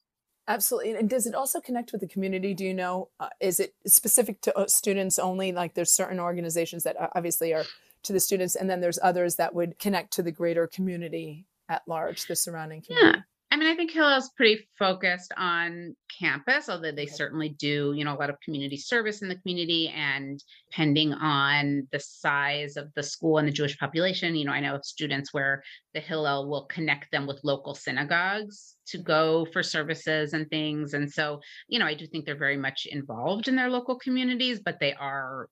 Absolutely. 0.48 0.96
And 0.96 1.10
does 1.10 1.28
it 1.28 1.36
also 1.36 1.60
connect 1.60 1.92
with 1.92 2.02
the 2.02 2.08
community? 2.08 2.54
Do 2.54 2.64
you 2.64 2.74
know, 2.74 3.10
uh, 3.20 3.30
is 3.42 3.60
it 3.60 3.76
specific 3.86 4.42
to 4.42 4.58
uh, 4.58 4.68
students 4.68 5.20
only? 5.20 5.52
Like 5.52 5.74
there's 5.74 5.92
certain 5.92 6.20
organizations 6.20 6.84
that 6.84 7.00
uh, 7.00 7.10
obviously 7.16 7.54
are 7.54 7.66
to 8.04 8.14
the 8.14 8.20
students, 8.20 8.56
and 8.56 8.70
then 8.70 8.80
there's 8.80 9.00
others 9.02 9.36
that 9.36 9.54
would 9.54 9.78
connect 9.80 10.14
to 10.14 10.24
the 10.24 10.32
greater 10.32 10.66
community 10.68 11.46
at 11.68 11.82
large, 11.88 12.28
the 12.28 12.36
surrounding 12.36 12.82
community. 12.82 13.18
Yeah. 13.18 13.24
I 13.58 13.60
mean, 13.60 13.70
I 13.70 13.76
think 13.76 13.90
Hillel's 13.90 14.30
pretty 14.38 14.70
focused 14.78 15.34
on 15.36 15.96
campus, 16.20 16.70
although 16.70 16.92
they 16.92 17.08
certainly 17.08 17.50
do, 17.50 17.92
you 17.98 18.06
know, 18.06 18.14
a 18.14 18.20
lot 18.20 18.30
of 18.30 18.40
community 18.40 18.78
service 18.78 19.24
in 19.24 19.30
the 19.30 19.36
community. 19.38 19.92
And 19.96 20.40
depending 20.70 21.12
on 21.14 21.88
the 21.92 22.00
size 22.00 22.78
of 22.78 22.94
the 22.94 23.02
school 23.02 23.40
and 23.40 23.48
the 23.48 23.52
Jewish 23.52 23.76
population, 23.80 24.36
you 24.36 24.46
know, 24.46 24.52
I 24.52 24.60
know 24.60 24.76
of 24.76 24.86
students 24.86 25.34
where 25.34 25.64
the 25.96 26.00
Hillel 26.00 26.48
will 26.48 26.66
connect 26.66 27.10
them 27.12 27.26
with 27.26 27.40
local 27.44 27.74
synagogues 27.74 28.76
to 28.90 29.00
mm-hmm. 29.00 29.08
go 29.08 29.48
for 29.52 29.64
services 29.64 30.34
and 30.34 30.48
things. 30.52 30.94
And 30.94 31.12
so, 31.12 31.40
you 31.68 31.80
know, 31.80 31.88
I 31.88 31.96
do 31.96 32.06
think 32.06 32.28
they're 32.28 32.38
very 32.38 32.58
much 32.58 32.86
involved 32.86 33.48
in 33.48 33.56
their 33.56 33.72
local 33.72 33.98
communities, 33.98 34.60
but 34.60 34.80
they 34.80 34.94
are 34.94 35.50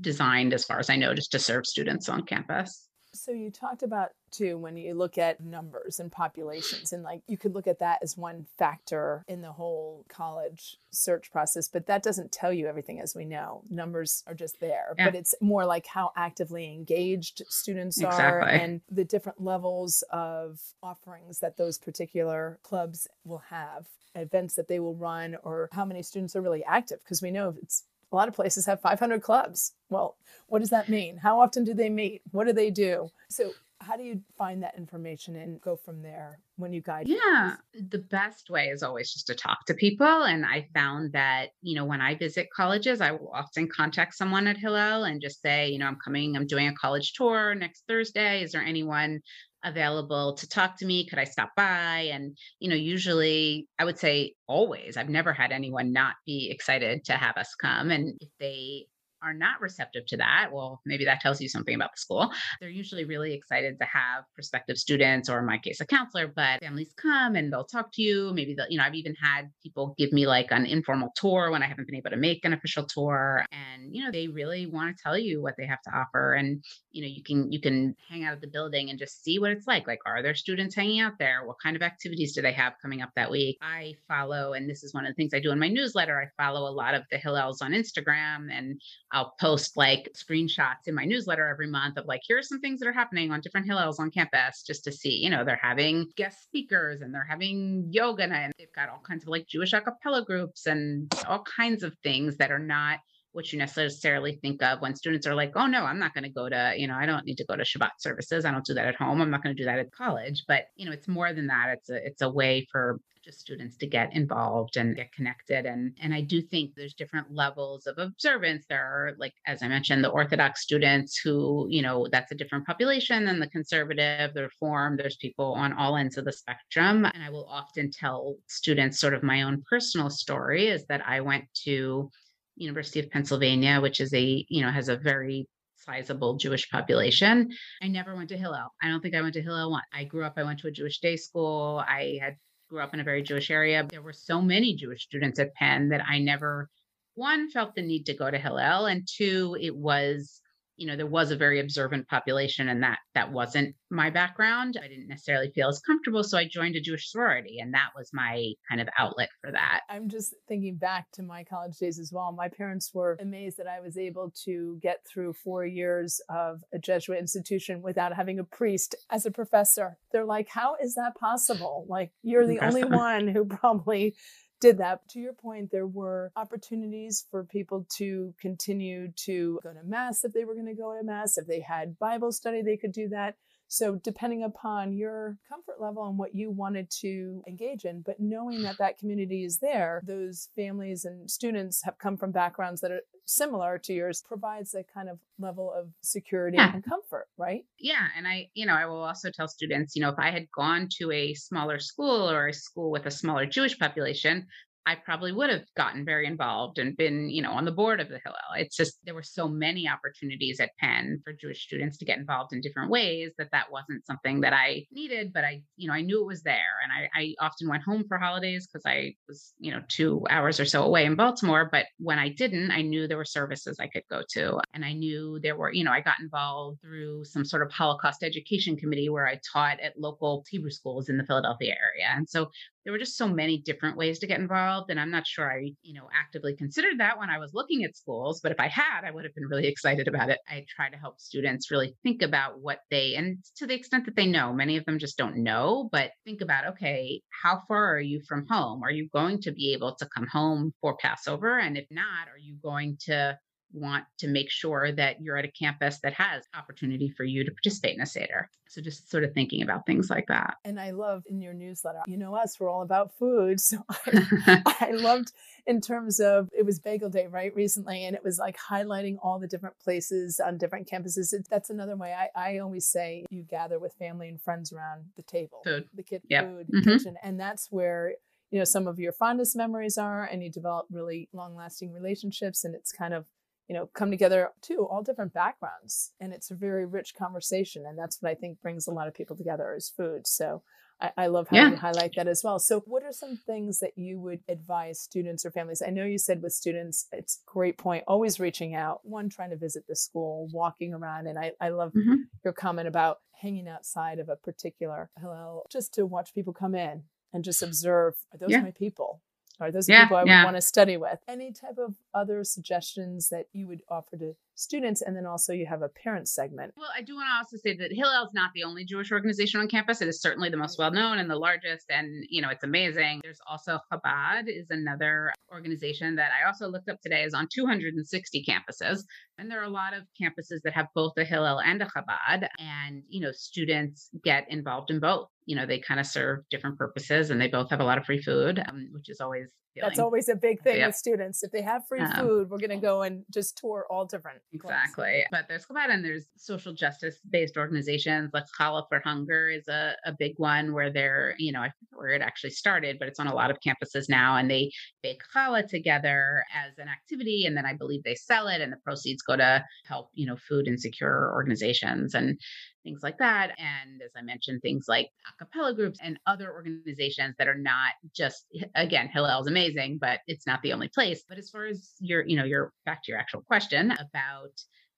designed, 0.00 0.54
as 0.54 0.64
far 0.64 0.78
as 0.78 0.88
I 0.88 0.94
know, 0.94 1.14
just 1.14 1.32
to 1.32 1.40
serve 1.40 1.66
students 1.66 2.08
on 2.08 2.26
campus. 2.26 2.89
So 3.12 3.32
you 3.32 3.50
talked 3.50 3.82
about 3.82 4.10
too 4.30 4.56
when 4.58 4.76
you 4.76 4.94
look 4.94 5.18
at 5.18 5.40
numbers 5.40 6.00
and 6.00 6.10
populations 6.10 6.92
and 6.92 7.02
like 7.02 7.22
you 7.26 7.36
could 7.36 7.54
look 7.54 7.66
at 7.66 7.80
that 7.80 7.98
as 8.02 8.16
one 8.16 8.46
factor 8.58 9.24
in 9.28 9.40
the 9.40 9.52
whole 9.52 10.04
college 10.08 10.78
search 10.90 11.30
process 11.30 11.68
but 11.68 11.86
that 11.86 12.02
doesn't 12.02 12.32
tell 12.32 12.52
you 12.52 12.66
everything 12.66 13.00
as 13.00 13.14
we 13.14 13.24
know 13.24 13.62
numbers 13.70 14.22
are 14.26 14.34
just 14.34 14.60
there 14.60 14.94
yeah. 14.98 15.06
but 15.06 15.14
it's 15.14 15.34
more 15.40 15.64
like 15.64 15.86
how 15.86 16.12
actively 16.16 16.72
engaged 16.72 17.42
students 17.48 17.96
exactly. 17.96 18.24
are 18.24 18.40
and 18.42 18.80
the 18.90 19.04
different 19.04 19.42
levels 19.42 20.04
of 20.10 20.60
offerings 20.82 21.40
that 21.40 21.56
those 21.56 21.78
particular 21.78 22.58
clubs 22.62 23.08
will 23.24 23.42
have 23.50 23.86
events 24.14 24.54
that 24.54 24.68
they 24.68 24.80
will 24.80 24.96
run 24.96 25.36
or 25.42 25.68
how 25.72 25.84
many 25.84 26.02
students 26.02 26.34
are 26.34 26.42
really 26.42 26.64
active 26.64 26.98
because 27.00 27.22
we 27.22 27.30
know 27.30 27.54
it's 27.62 27.84
a 28.12 28.16
lot 28.16 28.28
of 28.28 28.34
places 28.34 28.66
have 28.66 28.80
500 28.80 29.22
clubs. 29.22 29.72
Well, 29.88 30.16
what 30.48 30.60
does 30.60 30.70
that 30.70 30.88
mean? 30.88 31.16
How 31.16 31.40
often 31.40 31.64
do 31.64 31.74
they 31.74 31.88
meet? 31.88 32.22
What 32.32 32.46
do 32.46 32.52
they 32.52 32.70
do? 32.70 33.10
So, 33.28 33.52
how 33.82 33.96
do 33.96 34.02
you 34.02 34.20
find 34.36 34.62
that 34.62 34.76
information 34.76 35.36
and 35.36 35.58
go 35.60 35.74
from 35.74 36.02
there 36.02 36.38
when 36.56 36.70
you 36.70 36.82
guide? 36.82 37.08
Yeah, 37.08 37.54
the 37.72 37.98
best 38.10 38.50
way 38.50 38.66
is 38.66 38.82
always 38.82 39.10
just 39.10 39.26
to 39.28 39.34
talk 39.34 39.64
to 39.66 39.74
people. 39.74 40.24
And 40.24 40.44
I 40.44 40.68
found 40.74 41.12
that, 41.12 41.50
you 41.62 41.74
know, 41.76 41.86
when 41.86 42.02
I 42.02 42.14
visit 42.14 42.48
colleges, 42.54 43.00
I 43.00 43.12
will 43.12 43.30
often 43.32 43.68
contact 43.74 44.14
someone 44.14 44.46
at 44.46 44.58
Hillel 44.58 45.04
and 45.04 45.22
just 45.22 45.40
say, 45.40 45.70
you 45.70 45.78
know, 45.78 45.86
I'm 45.86 45.96
coming, 46.04 46.36
I'm 46.36 46.46
doing 46.46 46.68
a 46.68 46.74
college 46.74 47.14
tour 47.14 47.54
next 47.54 47.84
Thursday. 47.88 48.42
Is 48.42 48.52
there 48.52 48.62
anyone 48.62 49.20
available 49.64 50.34
to 50.34 50.48
talk 50.48 50.78
to 50.78 50.86
me? 50.86 51.06
Could 51.06 51.18
I 51.18 51.24
stop 51.24 51.50
by? 51.56 52.10
And, 52.12 52.36
you 52.58 52.68
know, 52.68 52.76
usually 52.76 53.68
I 53.78 53.84
would 53.84 53.98
say 53.98 54.34
always, 54.46 54.96
I've 54.96 55.08
never 55.08 55.32
had 55.32 55.52
anyone 55.52 55.92
not 55.92 56.14
be 56.26 56.50
excited 56.50 57.04
to 57.06 57.12
have 57.12 57.36
us 57.36 57.54
come. 57.54 57.90
And 57.90 58.16
if 58.20 58.28
they 58.38 58.86
are 59.22 59.34
not 59.34 59.60
receptive 59.60 60.06
to 60.06 60.16
that, 60.16 60.50
well, 60.52 60.80
maybe 60.84 61.04
that 61.04 61.20
tells 61.20 61.40
you 61.40 61.48
something 61.48 61.74
about 61.74 61.90
the 61.94 62.00
school. 62.00 62.30
They're 62.60 62.70
usually 62.70 63.04
really 63.04 63.34
excited 63.34 63.78
to 63.78 63.86
have 63.86 64.24
prospective 64.34 64.78
students, 64.78 65.28
or 65.28 65.38
in 65.38 65.46
my 65.46 65.58
case, 65.58 65.80
a 65.80 65.86
counselor, 65.86 66.28
but 66.28 66.60
families 66.60 66.92
come 66.96 67.36
and 67.36 67.52
they'll 67.52 67.64
talk 67.64 67.92
to 67.94 68.02
you. 68.02 68.32
Maybe 68.34 68.54
they'll, 68.54 68.68
you 68.68 68.78
know, 68.78 68.84
I've 68.84 68.94
even 68.94 69.14
had 69.14 69.50
people 69.62 69.94
give 69.98 70.12
me 70.12 70.26
like 70.26 70.48
an 70.50 70.66
informal 70.66 71.10
tour 71.16 71.50
when 71.50 71.62
I 71.62 71.66
haven't 71.66 71.86
been 71.86 71.96
able 71.96 72.10
to 72.10 72.16
make 72.16 72.44
an 72.44 72.52
official 72.52 72.84
tour. 72.84 73.44
And, 73.52 73.94
you 73.94 74.04
know, 74.04 74.10
they 74.10 74.28
really 74.28 74.66
want 74.66 74.96
to 74.96 75.02
tell 75.02 75.18
you 75.18 75.42
what 75.42 75.54
they 75.58 75.66
have 75.66 75.82
to 75.82 75.90
offer. 75.90 76.34
And, 76.34 76.64
you 76.92 77.02
know, 77.02 77.08
you 77.08 77.22
can, 77.22 77.52
you 77.52 77.60
can 77.60 77.94
hang 78.08 78.24
out 78.24 78.32
at 78.32 78.40
the 78.40 78.48
building 78.48 78.90
and 78.90 78.98
just 78.98 79.22
see 79.22 79.38
what 79.38 79.50
it's 79.50 79.66
like. 79.66 79.86
Like, 79.86 80.00
are 80.06 80.22
there 80.22 80.34
students 80.34 80.74
hanging 80.74 81.00
out 81.00 81.18
there? 81.18 81.46
What 81.46 81.56
kind 81.62 81.76
of 81.76 81.82
activities 81.82 82.34
do 82.34 82.42
they 82.42 82.52
have 82.52 82.74
coming 82.80 83.02
up 83.02 83.10
that 83.16 83.30
week? 83.30 83.58
I 83.60 83.94
follow, 84.08 84.52
and 84.54 84.68
this 84.68 84.82
is 84.82 84.94
one 84.94 85.04
of 85.04 85.10
the 85.10 85.14
things 85.14 85.34
I 85.34 85.40
do 85.40 85.50
in 85.50 85.58
my 85.58 85.68
newsletter. 85.68 86.20
I 86.20 86.42
follow 86.42 86.68
a 86.68 86.72
lot 86.72 86.94
of 86.94 87.02
the 87.10 87.18
Hillels 87.18 87.62
on 87.62 87.72
Instagram 87.72 88.48
and 88.50 88.80
I'll 89.12 89.34
post 89.40 89.76
like 89.76 90.12
screenshots 90.14 90.86
in 90.86 90.94
my 90.94 91.04
newsletter 91.04 91.46
every 91.46 91.66
month 91.66 91.96
of 91.96 92.06
like, 92.06 92.20
here 92.24 92.38
are 92.38 92.42
some 92.42 92.60
things 92.60 92.80
that 92.80 92.88
are 92.88 92.92
happening 92.92 93.30
on 93.32 93.40
different 93.40 93.68
Hillels 93.68 93.98
on 93.98 94.10
campus 94.10 94.62
just 94.62 94.84
to 94.84 94.92
see, 94.92 95.16
you 95.16 95.30
know, 95.30 95.44
they're 95.44 95.58
having 95.60 96.06
guest 96.16 96.44
speakers 96.44 97.00
and 97.00 97.12
they're 97.12 97.26
having 97.28 97.86
yoga 97.90 98.22
and 98.22 98.52
they've 98.58 98.72
got 98.74 98.88
all 98.88 99.02
kinds 99.06 99.24
of 99.24 99.28
like 99.28 99.46
Jewish 99.46 99.72
a 99.72 99.80
cappella 99.80 100.24
groups 100.24 100.66
and 100.66 101.12
all 101.26 101.42
kinds 101.42 101.82
of 101.82 101.96
things 102.02 102.36
that 102.36 102.52
are 102.52 102.58
not 102.58 102.98
what 103.32 103.52
you 103.52 103.58
necessarily 103.58 104.38
think 104.42 104.62
of 104.62 104.80
when 104.80 104.94
students 104.94 105.26
are 105.26 105.34
like, 105.34 105.52
oh 105.54 105.66
no, 105.66 105.84
I'm 105.84 105.98
not 105.98 106.14
going 106.14 106.24
to 106.24 106.30
go 106.30 106.48
to, 106.48 106.74
you 106.76 106.88
know, 106.88 106.96
I 106.96 107.06
don't 107.06 107.24
need 107.24 107.36
to 107.36 107.44
go 107.44 107.56
to 107.56 107.62
Shabbat 107.62 107.90
services. 107.98 108.44
I 108.44 108.50
don't 108.50 108.64
do 108.64 108.74
that 108.74 108.88
at 108.88 108.96
home. 108.96 109.20
I'm 109.20 109.30
not 109.30 109.42
going 109.42 109.54
to 109.54 109.60
do 109.60 109.66
that 109.66 109.78
at 109.78 109.92
college. 109.92 110.44
But, 110.48 110.64
you 110.74 110.86
know, 110.86 110.92
it's 110.92 111.06
more 111.06 111.32
than 111.32 111.46
that. 111.46 111.76
It's 111.78 111.90
a 111.90 112.04
it's 112.04 112.22
a 112.22 112.30
way 112.30 112.66
for 112.72 112.98
just 113.30 113.40
students 113.40 113.76
to 113.76 113.86
get 113.86 114.14
involved 114.14 114.76
and 114.76 114.96
get 114.96 115.12
connected. 115.12 115.66
And 115.66 115.96
and 116.00 116.12
I 116.12 116.20
do 116.20 116.42
think 116.42 116.74
there's 116.74 116.94
different 116.94 117.32
levels 117.32 117.86
of 117.86 117.98
observance. 117.98 118.64
There 118.68 118.84
are 118.84 119.12
like, 119.18 119.34
as 119.46 119.62
I 119.62 119.68
mentioned, 119.68 120.02
the 120.02 120.08
Orthodox 120.08 120.62
students 120.62 121.18
who, 121.18 121.66
you 121.70 121.82
know, 121.82 122.06
that's 122.10 122.32
a 122.32 122.34
different 122.34 122.66
population 122.66 123.24
than 123.24 123.40
the 123.40 123.48
conservative, 123.48 124.34
the 124.34 124.42
reform. 124.42 124.96
There's 124.96 125.16
people 125.16 125.52
on 125.54 125.72
all 125.72 125.96
ends 125.96 126.18
of 126.18 126.24
the 126.24 126.32
spectrum. 126.32 127.04
And 127.04 127.22
I 127.22 127.30
will 127.30 127.46
often 127.48 127.90
tell 127.90 128.36
students 128.48 128.98
sort 128.98 129.14
of 129.14 129.22
my 129.22 129.42
own 129.42 129.62
personal 129.68 130.10
story 130.10 130.68
is 130.68 130.84
that 130.86 131.06
I 131.06 131.20
went 131.20 131.44
to 131.64 132.10
University 132.56 133.00
of 133.00 133.10
Pennsylvania, 133.10 133.80
which 133.80 134.00
is 134.00 134.12
a, 134.12 134.44
you 134.48 134.62
know, 134.62 134.70
has 134.70 134.88
a 134.88 134.96
very 134.96 135.48
sizable 135.76 136.36
Jewish 136.36 136.70
population. 136.70 137.50
I 137.82 137.88
never 137.88 138.14
went 138.14 138.28
to 138.30 138.36
Hillel. 138.36 138.68
I 138.82 138.88
don't 138.88 139.00
think 139.00 139.14
I 139.14 139.22
went 139.22 139.34
to 139.34 139.42
Hillel 139.42 139.70
once. 139.70 139.86
I 139.94 140.04
grew 140.04 140.24
up, 140.24 140.34
I 140.36 140.42
went 140.42 140.58
to 140.60 140.68
a 140.68 140.70
Jewish 140.70 141.00
day 141.00 141.16
school. 141.16 141.82
I 141.86 142.18
had 142.20 142.36
grew 142.70 142.80
up 142.80 142.94
in 142.94 143.00
a 143.00 143.04
very 143.04 143.22
Jewish 143.22 143.50
area. 143.50 143.84
There 143.90 144.00
were 144.00 144.12
so 144.12 144.40
many 144.40 144.76
Jewish 144.76 145.02
students 145.02 145.40
at 145.40 145.54
Penn 145.54 145.88
that 145.88 146.04
I 146.08 146.20
never 146.20 146.70
one 147.16 147.50
felt 147.50 147.74
the 147.74 147.82
need 147.82 148.06
to 148.06 148.14
go 148.14 148.30
to 148.30 148.38
Hillel 148.38 148.86
and 148.86 149.06
two 149.06 149.56
it 149.60 149.76
was 149.76 150.40
you 150.80 150.86
know 150.86 150.96
there 150.96 151.06
was 151.06 151.30
a 151.30 151.36
very 151.36 151.60
observant 151.60 152.08
population 152.08 152.70
and 152.70 152.82
that 152.82 152.98
that 153.14 153.30
wasn't 153.30 153.74
my 153.90 154.08
background. 154.08 154.78
I 154.82 154.88
didn't 154.88 155.08
necessarily 155.08 155.50
feel 155.54 155.68
as 155.68 155.80
comfortable 155.80 156.24
so 156.24 156.38
i 156.38 156.48
joined 156.50 156.74
a 156.74 156.80
jewish 156.80 157.10
sorority 157.10 157.58
and 157.60 157.74
that 157.74 157.90
was 157.94 158.10
my 158.14 158.52
kind 158.68 158.80
of 158.80 158.88
outlet 158.98 159.28
for 159.42 159.52
that. 159.52 159.80
I'm 159.90 160.08
just 160.08 160.34
thinking 160.48 160.76
back 160.76 161.10
to 161.12 161.22
my 161.22 161.44
college 161.44 161.76
days 161.76 161.98
as 161.98 162.10
well. 162.12 162.32
My 162.32 162.48
parents 162.48 162.90
were 162.94 163.18
amazed 163.20 163.58
that 163.58 163.66
i 163.66 163.80
was 163.80 163.98
able 163.98 164.32
to 164.44 164.78
get 164.82 165.04
through 165.06 165.34
four 165.34 165.66
years 165.66 166.20
of 166.30 166.62
a 166.72 166.78
jesuit 166.78 167.18
institution 167.18 167.82
without 167.82 168.16
having 168.16 168.38
a 168.38 168.44
priest 168.44 168.94
as 169.10 169.26
a 169.26 169.30
professor. 169.30 169.98
They're 170.12 170.24
like 170.24 170.48
how 170.48 170.76
is 170.82 170.94
that 170.94 171.14
possible? 171.20 171.84
Like 171.88 172.12
you're 172.22 172.46
the 172.46 172.60
only 172.60 172.84
one 173.04 173.28
who 173.28 173.44
probably 173.44 174.16
did 174.60 174.78
that. 174.78 175.08
To 175.10 175.20
your 175.20 175.32
point, 175.32 175.70
there 175.70 175.86
were 175.86 176.30
opportunities 176.36 177.26
for 177.30 177.44
people 177.44 177.86
to 177.96 178.34
continue 178.40 179.12
to 179.16 179.58
go 179.62 179.72
to 179.72 179.82
Mass 179.84 180.24
if 180.24 180.32
they 180.32 180.44
were 180.44 180.54
going 180.54 180.66
to 180.66 180.74
go 180.74 180.96
to 180.96 181.04
Mass. 181.04 181.38
If 181.38 181.46
they 181.46 181.60
had 181.60 181.98
Bible 181.98 182.32
study, 182.32 182.62
they 182.62 182.76
could 182.76 182.92
do 182.92 183.08
that. 183.08 183.36
So, 183.72 183.94
depending 183.94 184.42
upon 184.42 184.92
your 184.92 185.38
comfort 185.48 185.80
level 185.80 186.04
and 186.04 186.18
what 186.18 186.34
you 186.34 186.50
wanted 186.50 186.90
to 187.02 187.40
engage 187.46 187.84
in, 187.84 188.02
but 188.04 188.18
knowing 188.18 188.62
that 188.62 188.78
that 188.78 188.98
community 188.98 189.44
is 189.44 189.58
there, 189.58 190.02
those 190.04 190.48
families 190.56 191.04
and 191.04 191.30
students 191.30 191.84
have 191.84 191.96
come 191.96 192.16
from 192.16 192.32
backgrounds 192.32 192.80
that 192.80 192.90
are 192.90 193.02
similar 193.26 193.78
to 193.78 193.92
yours, 193.92 194.24
provides 194.26 194.74
a 194.74 194.82
kind 194.82 195.08
of 195.08 195.20
level 195.38 195.72
of 195.72 195.86
security 196.02 196.56
yeah. 196.56 196.74
and 196.74 196.84
comfort, 196.84 197.28
right? 197.38 197.62
Yeah. 197.78 198.08
And 198.16 198.26
I, 198.26 198.48
you 198.54 198.66
know, 198.66 198.74
I 198.74 198.86
will 198.86 199.04
also 199.04 199.30
tell 199.30 199.46
students, 199.46 199.94
you 199.94 200.02
know, 200.02 200.08
if 200.08 200.18
I 200.18 200.32
had 200.32 200.50
gone 200.50 200.88
to 200.98 201.12
a 201.12 201.34
smaller 201.34 201.78
school 201.78 202.28
or 202.28 202.48
a 202.48 202.52
school 202.52 202.90
with 202.90 203.06
a 203.06 203.10
smaller 203.12 203.46
Jewish 203.46 203.78
population, 203.78 204.48
I 204.86 204.94
probably 204.94 205.32
would 205.32 205.50
have 205.50 205.64
gotten 205.76 206.04
very 206.04 206.26
involved 206.26 206.78
and 206.78 206.96
been, 206.96 207.28
you 207.28 207.42
know, 207.42 207.52
on 207.52 207.64
the 207.64 207.70
board 207.70 208.00
of 208.00 208.08
the 208.08 208.18
Hillel. 208.24 208.38
It's 208.56 208.76
just 208.76 208.98
there 209.04 209.14
were 209.14 209.22
so 209.22 209.46
many 209.46 209.86
opportunities 209.86 210.58
at 210.58 210.70
Penn 210.78 211.20
for 211.22 211.32
Jewish 211.32 211.64
students 211.64 211.98
to 211.98 212.04
get 212.04 212.18
involved 212.18 212.52
in 212.52 212.60
different 212.60 212.90
ways 212.90 213.32
that 213.38 213.50
that 213.52 213.70
wasn't 213.70 214.06
something 214.06 214.40
that 214.40 214.54
I 214.54 214.86
needed, 214.90 215.32
but 215.32 215.44
I, 215.44 215.62
you 215.76 215.88
know, 215.88 215.94
I 215.94 216.00
knew 216.00 216.22
it 216.22 216.26
was 216.26 216.42
there. 216.42 216.80
And 216.82 216.92
I, 216.92 217.20
I 217.20 217.34
often 217.44 217.68
went 217.68 217.82
home 217.82 218.04
for 218.08 218.18
holidays 218.18 218.66
because 218.66 218.84
I 218.86 219.14
was, 219.28 219.52
you 219.58 219.70
know, 219.70 219.82
two 219.88 220.24
hours 220.30 220.58
or 220.58 220.64
so 220.64 220.82
away 220.82 221.04
in 221.04 221.14
Baltimore. 221.14 221.68
But 221.70 221.86
when 221.98 222.18
I 222.18 222.30
didn't, 222.30 222.70
I 222.70 222.80
knew 222.80 223.06
there 223.06 223.18
were 223.18 223.24
services 223.24 223.76
I 223.78 223.88
could 223.88 224.04
go 224.10 224.22
to. 224.30 224.60
And 224.72 224.84
I 224.84 224.94
knew 224.94 225.38
there 225.42 225.56
were, 225.56 225.72
you 225.72 225.84
know, 225.84 225.92
I 225.92 226.00
got 226.00 226.20
involved 226.20 226.80
through 226.80 227.24
some 227.26 227.44
sort 227.44 227.62
of 227.62 227.70
Holocaust 227.70 228.22
education 228.22 228.76
committee 228.76 229.10
where 229.10 229.26
I 229.26 229.40
taught 229.52 229.78
at 229.80 229.98
local 229.98 230.44
Hebrew 230.48 230.70
schools 230.70 231.08
in 231.08 231.18
the 231.18 231.24
Philadelphia 231.24 231.74
area. 231.74 232.08
And 232.16 232.28
so 232.28 232.50
there 232.84 232.92
were 232.92 232.98
just 232.98 233.16
so 233.16 233.28
many 233.28 233.58
different 233.58 233.96
ways 233.96 234.18
to 234.18 234.26
get 234.26 234.40
involved 234.40 234.90
and 234.90 235.00
i'm 235.00 235.10
not 235.10 235.26
sure 235.26 235.50
i 235.50 235.70
you 235.82 235.94
know 235.94 236.08
actively 236.14 236.54
considered 236.56 236.98
that 236.98 237.18
when 237.18 237.30
i 237.30 237.38
was 237.38 237.52
looking 237.54 237.84
at 237.84 237.96
schools 237.96 238.40
but 238.42 238.52
if 238.52 238.60
i 238.60 238.68
had 238.68 239.04
i 239.04 239.10
would 239.10 239.24
have 239.24 239.34
been 239.34 239.46
really 239.46 239.66
excited 239.66 240.08
about 240.08 240.30
it. 240.30 240.38
I 240.48 240.64
try 240.68 240.90
to 240.90 240.96
help 240.96 241.20
students 241.20 241.70
really 241.70 241.94
think 242.02 242.22
about 242.22 242.60
what 242.60 242.80
they 242.90 243.14
and 243.14 243.38
to 243.56 243.66
the 243.66 243.74
extent 243.74 244.06
that 244.06 244.16
they 244.16 244.26
know 244.26 244.52
many 244.52 244.76
of 244.76 244.84
them 244.84 244.98
just 244.98 245.18
don't 245.18 245.36
know 245.36 245.88
but 245.92 246.10
think 246.24 246.40
about 246.40 246.66
okay 246.66 247.22
how 247.42 247.62
far 247.68 247.94
are 247.94 248.00
you 248.00 248.20
from 248.28 248.46
home? 248.48 248.82
Are 248.82 248.90
you 248.90 249.08
going 249.12 249.40
to 249.42 249.52
be 249.52 249.72
able 249.72 249.94
to 249.96 250.08
come 250.14 250.26
home 250.26 250.72
for 250.80 250.96
passover? 250.96 251.58
And 251.58 251.76
if 251.76 251.86
not 251.90 252.28
are 252.28 252.38
you 252.38 252.56
going 252.62 252.98
to 253.06 253.38
want 253.72 254.04
to 254.18 254.28
make 254.28 254.50
sure 254.50 254.92
that 254.92 255.20
you're 255.20 255.36
at 255.36 255.44
a 255.44 255.50
campus 255.50 255.98
that 256.02 256.12
has 256.14 256.44
opportunity 256.56 257.08
for 257.08 257.24
you 257.24 257.44
to 257.44 257.50
participate 257.50 257.94
in 257.94 258.02
a 258.02 258.06
Seder. 258.06 258.50
So 258.68 258.80
just 258.80 259.10
sort 259.10 259.24
of 259.24 259.32
thinking 259.32 259.62
about 259.62 259.84
things 259.84 260.10
like 260.10 260.26
that. 260.28 260.56
And 260.64 260.78
I 260.78 260.92
love 260.92 261.24
in 261.28 261.40
your 261.40 261.54
newsletter, 261.54 262.00
you 262.06 262.16
know 262.16 262.36
us, 262.36 262.58
we're 262.60 262.70
all 262.70 262.82
about 262.82 263.12
food. 263.18 263.58
So 263.70 263.84
I, 263.88 264.62
I 264.80 264.90
loved 264.92 265.32
in 265.66 265.80
terms 265.80 266.18
of 266.18 266.48
it 266.56 266.66
was 266.66 266.80
bagel 266.80 267.08
day, 267.08 267.26
right? 267.26 267.54
Recently. 267.54 268.04
And 268.04 268.16
it 268.16 268.24
was 268.24 268.38
like 268.38 268.56
highlighting 268.58 269.16
all 269.22 269.38
the 269.38 269.46
different 269.46 269.78
places 269.78 270.40
on 270.44 270.58
different 270.58 270.88
campuses. 270.88 271.32
It, 271.32 271.46
that's 271.48 271.70
another 271.70 271.96
way 271.96 272.12
I, 272.12 272.28
I 272.34 272.58
always 272.58 272.86
say 272.86 273.26
you 273.30 273.42
gather 273.42 273.78
with 273.78 273.92
family 273.94 274.28
and 274.28 274.40
friends 274.40 274.72
around 274.72 275.04
the 275.16 275.22
table, 275.22 275.60
food. 275.64 275.88
the 275.94 276.02
kid 276.02 276.22
yep. 276.28 276.46
food, 276.46 276.66
mm-hmm. 276.68 276.90
kitchen. 276.90 277.16
And 277.22 277.38
that's 277.38 277.68
where 277.70 278.14
you 278.50 278.58
know 278.58 278.64
some 278.64 278.86
of 278.86 278.98
your 278.98 279.12
fondest 279.12 279.56
memories 279.56 279.96
are 279.96 280.24
and 280.24 280.42
you 280.42 280.50
develop 280.50 280.86
really 280.90 281.28
long 281.32 281.54
lasting 281.54 281.92
relationships 281.92 282.64
and 282.64 282.74
it's 282.74 282.92
kind 282.92 283.14
of 283.14 283.26
you 283.70 283.76
know, 283.76 283.88
come 283.94 284.10
together 284.10 284.50
too, 284.62 284.84
all 284.90 285.00
different 285.00 285.32
backgrounds. 285.32 286.10
And 286.18 286.32
it's 286.32 286.50
a 286.50 286.56
very 286.56 286.84
rich 286.84 287.14
conversation. 287.16 287.84
And 287.86 287.96
that's 287.96 288.20
what 288.20 288.28
I 288.28 288.34
think 288.34 288.60
brings 288.60 288.88
a 288.88 288.90
lot 288.90 289.06
of 289.06 289.14
people 289.14 289.36
together 289.36 289.76
is 289.76 289.88
food. 289.96 290.26
So 290.26 290.64
I, 291.00 291.12
I 291.16 291.26
love 291.28 291.46
how 291.48 291.56
yeah. 291.56 291.70
you 291.70 291.76
highlight 291.76 292.16
that 292.16 292.26
as 292.26 292.42
well. 292.42 292.58
So, 292.58 292.80
what 292.80 293.04
are 293.04 293.12
some 293.12 293.36
things 293.36 293.78
that 293.78 293.96
you 293.96 294.18
would 294.18 294.40
advise 294.48 295.00
students 295.00 295.46
or 295.46 295.52
families? 295.52 295.82
I 295.86 295.90
know 295.90 296.04
you 296.04 296.18
said 296.18 296.42
with 296.42 296.52
students, 296.52 297.06
it's 297.12 297.36
a 297.46 297.50
great 297.50 297.78
point, 297.78 298.02
always 298.08 298.40
reaching 298.40 298.74
out, 298.74 299.02
one, 299.04 299.28
trying 299.28 299.50
to 299.50 299.56
visit 299.56 299.84
the 299.88 299.94
school, 299.94 300.48
walking 300.52 300.92
around. 300.92 301.28
And 301.28 301.38
I, 301.38 301.52
I 301.60 301.68
love 301.68 301.92
mm-hmm. 301.92 302.22
your 302.44 302.52
comment 302.52 302.88
about 302.88 303.18
hanging 303.40 303.68
outside 303.68 304.18
of 304.18 304.28
a 304.28 304.34
particular 304.34 305.10
Hillel 305.18 305.64
just 305.70 305.94
to 305.94 306.04
watch 306.04 306.34
people 306.34 306.52
come 306.52 306.74
in 306.74 307.04
and 307.32 307.44
just 307.44 307.62
observe 307.62 308.14
are 308.34 308.38
those 308.38 308.50
yeah. 308.50 308.62
my 308.62 308.72
people? 308.72 309.22
Are 309.60 309.70
those 309.70 309.88
yeah, 309.88 310.04
people 310.04 310.16
I 310.16 310.24
yeah. 310.24 310.40
would 310.40 310.44
want 310.44 310.56
to 310.56 310.62
study 310.62 310.96
with? 310.96 311.18
Any 311.28 311.52
type 311.52 311.78
of 311.78 311.96
other 312.14 312.44
suggestions 312.44 313.28
that 313.28 313.46
you 313.52 313.68
would 313.68 313.82
offer 313.88 314.16
to 314.16 314.34
students? 314.54 315.02
And 315.02 315.16
then 315.16 315.26
also 315.26 315.52
you 315.52 315.66
have 315.66 315.82
a 315.82 315.88
parent 315.88 316.28
segment. 316.28 316.74
Well, 316.76 316.88
I 316.96 317.02
do 317.02 317.14
want 317.14 317.26
to 317.26 317.36
also 317.38 317.56
say 317.56 317.76
that 317.76 317.92
Hillel 317.92 318.24
is 318.24 318.32
not 318.32 318.50
the 318.54 318.64
only 318.64 318.84
Jewish 318.84 319.12
organization 319.12 319.60
on 319.60 319.68
campus. 319.68 320.00
It 320.00 320.08
is 320.08 320.20
certainly 320.20 320.50
the 320.50 320.56
most 320.56 320.78
well 320.78 320.90
known 320.90 321.18
and 321.18 321.30
the 321.30 321.36
largest. 321.36 321.86
And, 321.90 322.24
you 322.28 322.42
know, 322.42 322.48
it's 322.48 322.64
amazing. 322.64 323.20
There's 323.22 323.40
also 323.48 323.78
Chabad 323.92 324.44
is 324.46 324.66
another 324.70 325.32
organization 325.52 326.16
that 326.16 326.30
I 326.32 326.46
also 326.46 326.68
looked 326.68 326.88
up 326.88 327.00
today 327.02 327.22
is 327.22 327.34
on 327.34 327.48
260 327.52 328.44
campuses. 328.48 329.04
And 329.38 329.50
there 329.50 329.60
are 329.60 329.64
a 329.64 329.70
lot 329.70 329.94
of 329.94 330.04
campuses 330.20 330.60
that 330.64 330.74
have 330.74 330.86
both 330.94 331.12
a 331.16 331.24
Hillel 331.24 331.60
and 331.60 331.82
a 331.82 331.86
Chabad. 331.86 332.48
And, 332.58 333.02
you 333.08 333.20
know, 333.20 333.32
students 333.32 334.10
get 334.22 334.46
involved 334.48 334.90
in 334.90 335.00
both 335.00 335.28
you 335.50 335.56
know 335.56 335.66
they 335.66 335.80
kind 335.80 335.98
of 335.98 336.06
serve 336.06 336.38
different 336.48 336.78
purposes 336.78 337.30
and 337.30 337.40
they 337.40 337.48
both 337.48 337.68
have 337.70 337.80
a 337.80 337.84
lot 337.84 337.98
of 337.98 338.04
free 338.04 338.22
food 338.22 338.62
um, 338.68 338.88
which 338.92 339.08
is 339.08 339.20
always 339.20 339.48
that's 339.80 339.98
always 339.98 340.28
a 340.28 340.36
big 340.36 340.62
thing 340.62 340.76
yep. 340.76 340.88
with 340.88 340.96
students. 340.96 341.42
If 341.42 341.50
they 341.52 341.62
have 341.62 341.82
free 341.88 342.00
um, 342.00 342.12
food 342.12 342.50
we're 342.50 342.58
going 342.58 342.70
to 342.70 342.76
go 342.76 343.02
and 343.02 343.24
just 343.30 343.58
tour 343.58 343.86
all 343.90 344.04
different 344.04 344.40
exactly. 344.52 345.24
But 345.30 345.46
there's 345.48 345.66
Chabad 345.66 345.90
and 345.90 346.04
there's 346.04 346.26
social 346.36 346.72
justice 346.72 347.16
based 347.30 347.56
organizations. 347.56 348.30
Like 348.32 348.44
challah 348.58 348.84
for 348.88 349.00
hunger 349.00 349.48
is 349.48 349.68
a, 349.68 349.94
a 350.04 350.12
big 350.18 350.34
one 350.36 350.72
where 350.72 350.90
they're 350.90 351.34
you 351.38 351.52
know 351.52 351.60
i 351.60 351.68
forget 351.68 351.98
where 351.98 352.08
it 352.10 352.22
actually 352.22 352.50
started 352.50 352.98
but 352.98 353.08
it's 353.08 353.20
on 353.20 353.26
a 353.26 353.34
lot 353.34 353.50
of 353.50 353.58
campuses 353.66 354.08
now 354.08 354.36
and 354.36 354.50
they 354.50 354.70
bake 355.02 355.20
challah 355.34 355.66
together 355.66 356.44
as 356.54 356.78
an 356.78 356.88
activity 356.88 357.44
and 357.46 357.56
then 357.56 357.66
i 357.66 357.74
believe 357.74 358.02
they 358.04 358.14
sell 358.14 358.48
it 358.48 358.60
and 358.60 358.72
the 358.72 358.76
proceeds 358.84 359.22
go 359.22 359.36
to 359.36 359.64
help 359.86 360.10
you 360.14 360.26
know 360.26 360.36
food 360.36 360.66
insecure 360.66 361.32
organizations 361.32 362.14
and 362.14 362.38
things 362.82 363.00
like 363.02 363.18
that. 363.18 363.50
And 363.58 364.00
as 364.02 364.10
I 364.16 364.22
mentioned, 364.22 364.62
things 364.62 364.86
like 364.88 365.08
a 365.28 365.44
cappella 365.44 365.74
groups 365.74 365.98
and 366.02 366.18
other 366.26 366.52
organizations 366.52 367.34
that 367.38 367.48
are 367.48 367.58
not 367.58 367.92
just, 368.14 368.46
again, 368.74 369.08
Hillel 369.12 369.42
is 369.42 369.50
amazing, 369.70 369.98
but 370.00 370.20
it's 370.26 370.46
not 370.46 370.62
the 370.62 370.72
only 370.72 370.88
place. 370.88 371.22
But 371.28 371.38
as 371.38 371.50
far 371.50 371.66
as 371.66 371.92
your, 372.00 372.26
you 372.26 372.36
know, 372.36 372.44
your 372.44 372.72
back 372.84 373.02
to 373.04 373.12
your 373.12 373.20
actual 373.20 373.42
question 373.42 373.92
about, 373.92 374.52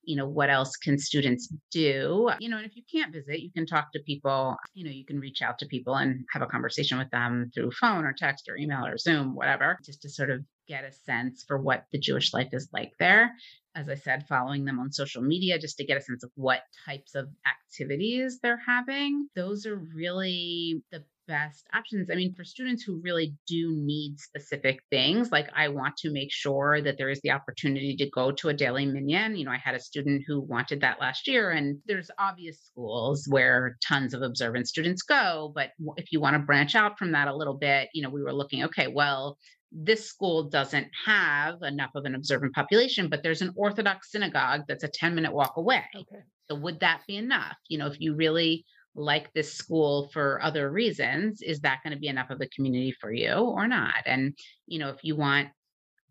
you 0.05 0.17
know, 0.17 0.29
what 0.29 0.51
else 0.51 0.77
can 0.77 0.99
students 0.99 1.53
do? 1.71 2.29
You 2.41 2.49
know, 2.49 2.57
and 2.57 2.67
if 2.67 2.77
you 2.77 2.83
can't 2.91 3.13
visit, 3.13 3.41
you 3.41 3.53
can 3.53 3.67
talk 3.67 3.93
to 3.93 4.01
people, 4.05 4.57
you 4.75 4.85
know, 4.85 4.91
you 4.91 5.05
can 5.05 5.21
reach 5.21 5.43
out 5.43 5.59
to 5.61 5.67
people 5.67 5.95
and 5.95 6.25
have 6.33 6.43
a 6.43 6.47
conversation 6.47 6.99
with 6.99 7.11
them 7.11 7.51
through 7.55 7.71
phone 7.81 8.05
or 8.05 8.13
text 8.13 8.49
or 8.49 8.57
email 8.57 8.85
or 8.85 8.99
Zoom, 8.99 9.35
whatever, 9.37 9.79
just 9.85 10.03
to 10.03 10.09
sort 10.09 10.31
of 10.31 10.41
get 10.67 10.85
a 10.85 10.93
sense 10.93 11.45
for 11.47 11.61
what 11.61 11.85
the 11.93 11.99
Jewish 11.99 12.33
life 12.33 12.49
is 12.53 12.69
like 12.73 12.93
there 12.99 13.33
as 13.75 13.89
I 13.89 13.95
said, 13.95 14.27
following 14.29 14.65
them 14.65 14.79
on 14.79 14.93
social 14.93 15.23
media 15.23 15.59
just 15.59 15.79
to 15.79 15.85
get 15.85 15.97
a 15.97 16.03
sense 16.03 16.23
of 16.23 16.31
what 16.35 16.61
types 16.87 17.15
of 17.15 17.29
activities 17.47 18.39
they're 18.43 18.61
having. 18.67 19.29
Those 19.35 19.67
are 19.67 19.77
really 19.77 20.83
the 20.91 21.05
best 21.27 21.67
options. 21.75 22.11
I 22.11 22.15
mean, 22.15 22.35
for 22.35 22.45
students 22.45 22.83
who 22.83 23.01
really 23.03 23.35
do 23.47 23.73
need 23.75 24.19
specific 24.19 24.81
things, 24.91 25.31
like 25.31 25.49
I 25.55 25.69
want 25.69 25.97
to 25.99 26.11
make 26.11 26.33
sure 26.33 26.81
that 26.83 26.99
there 26.99 27.09
is 27.09 27.21
the 27.23 27.31
opportunity 27.31 27.97
to 27.97 28.11
go 28.11 28.33
to 28.33 28.49
a 28.49 28.55
daily 28.55 28.87
minyan. 28.87 29.37
You 29.37 29.45
know, 29.45 29.53
I 29.53 29.59
had 29.59 29.75
a 29.75 29.81
student 29.81 30.25
who 30.27 30.41
wanted 30.41 30.81
that 30.81 31.01
last 31.01 31.29
year, 31.29 31.51
and 31.51 31.79
there's 31.87 32.11
obvious 32.19 32.61
schools 32.61 33.27
where 33.29 33.77
tons 33.87 34.15
of 34.15 34.23
observant 34.23 34.69
students 34.69 35.03
go. 35.03 35.53
But 35.55 35.71
if 35.97 36.13
you 36.13 36.21
want 36.21 36.35
to 36.35 36.41
branch 36.41 36.75
out 36.75 36.99
from 36.99 37.13
that 37.13 37.29
a 37.29 37.37
little 37.37 37.57
bit, 37.57 37.89
you 37.95 38.03
know, 38.03 38.11
we 38.11 38.23
were 38.23 38.33
looking, 38.33 38.65
okay, 38.65 38.89
well, 38.89 39.39
this 39.73 40.07
school 40.07 40.51
doesn't 40.51 40.89
have 41.07 41.63
enough 41.63 41.91
of 41.95 42.05
an 42.05 42.15
observant 42.15 42.55
population, 42.55 43.09
but 43.09 43.23
there's 43.23 43.43
an 43.43 43.53
Orthodox 43.57 44.11
synagogue 44.11 44.63
that's 44.69 44.85
a 44.85 44.89
10 44.89 45.15
minute 45.15 45.33
walk 45.33 45.55
away. 45.57 45.83
Okay. 45.97 46.23
So 46.51 46.57
would 46.57 46.81
that 46.81 47.01
be 47.07 47.17
enough? 47.17 47.57
You 47.69 47.79
know, 47.79 47.87
if 47.87 47.99
you 47.99 48.15
really 48.15 48.67
like 48.95 49.33
this 49.33 49.53
school 49.53 50.11
for 50.13 50.43
other 50.43 50.71
reasons, 50.71 51.41
is 51.43 51.61
that 51.61 51.81
going 51.83 51.95
to 51.95 52.01
be 52.01 52.09
enough 52.09 52.31
of 52.31 52.41
a 52.41 52.49
community 52.49 52.95
for 53.01 53.13
you 53.13 53.33
or 53.33 53.67
not? 53.67 54.03
And, 54.07 54.37
you 54.67 54.79
know, 54.79 54.89
if 54.89 54.99
you 55.03 55.17
want 55.17 55.49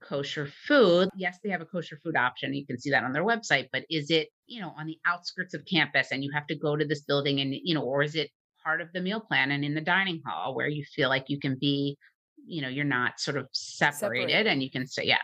kosher 0.01 0.47
food, 0.67 1.09
yes, 1.15 1.37
they 1.43 1.49
have 1.49 1.61
a 1.61 1.65
kosher 1.65 1.99
food 2.03 2.15
option. 2.15 2.53
You 2.53 2.65
can 2.65 2.79
see 2.79 2.89
that 2.89 3.03
on 3.03 3.13
their 3.13 3.23
website, 3.23 3.67
but 3.71 3.83
is 3.89 4.09
it, 4.09 4.29
you 4.47 4.61
know, 4.61 4.73
on 4.77 4.87
the 4.87 4.97
outskirts 5.05 5.53
of 5.53 5.63
campus 5.71 6.07
and 6.11 6.23
you 6.23 6.31
have 6.33 6.47
to 6.47 6.57
go 6.57 6.75
to 6.75 6.85
this 6.85 7.01
building 7.01 7.39
and, 7.39 7.53
you 7.63 7.75
know, 7.75 7.83
or 7.83 8.01
is 8.01 8.15
it 8.15 8.31
part 8.63 8.81
of 8.81 8.91
the 8.93 9.01
meal 9.01 9.19
plan 9.19 9.51
and 9.51 9.63
in 9.65 9.73
the 9.73 9.81
dining 9.81 10.21
hall 10.25 10.55
where 10.55 10.67
you 10.67 10.83
feel 10.95 11.09
like 11.09 11.25
you 11.27 11.39
can 11.39 11.57
be 11.59 11.97
you 12.45 12.61
know 12.61 12.67
you're 12.67 12.85
not 12.85 13.19
sort 13.19 13.37
of 13.37 13.47
separated, 13.51 14.29
separated. 14.29 14.47
and 14.47 14.63
you 14.63 14.71
can 14.71 14.87
say 14.87 15.03
yeah 15.03 15.21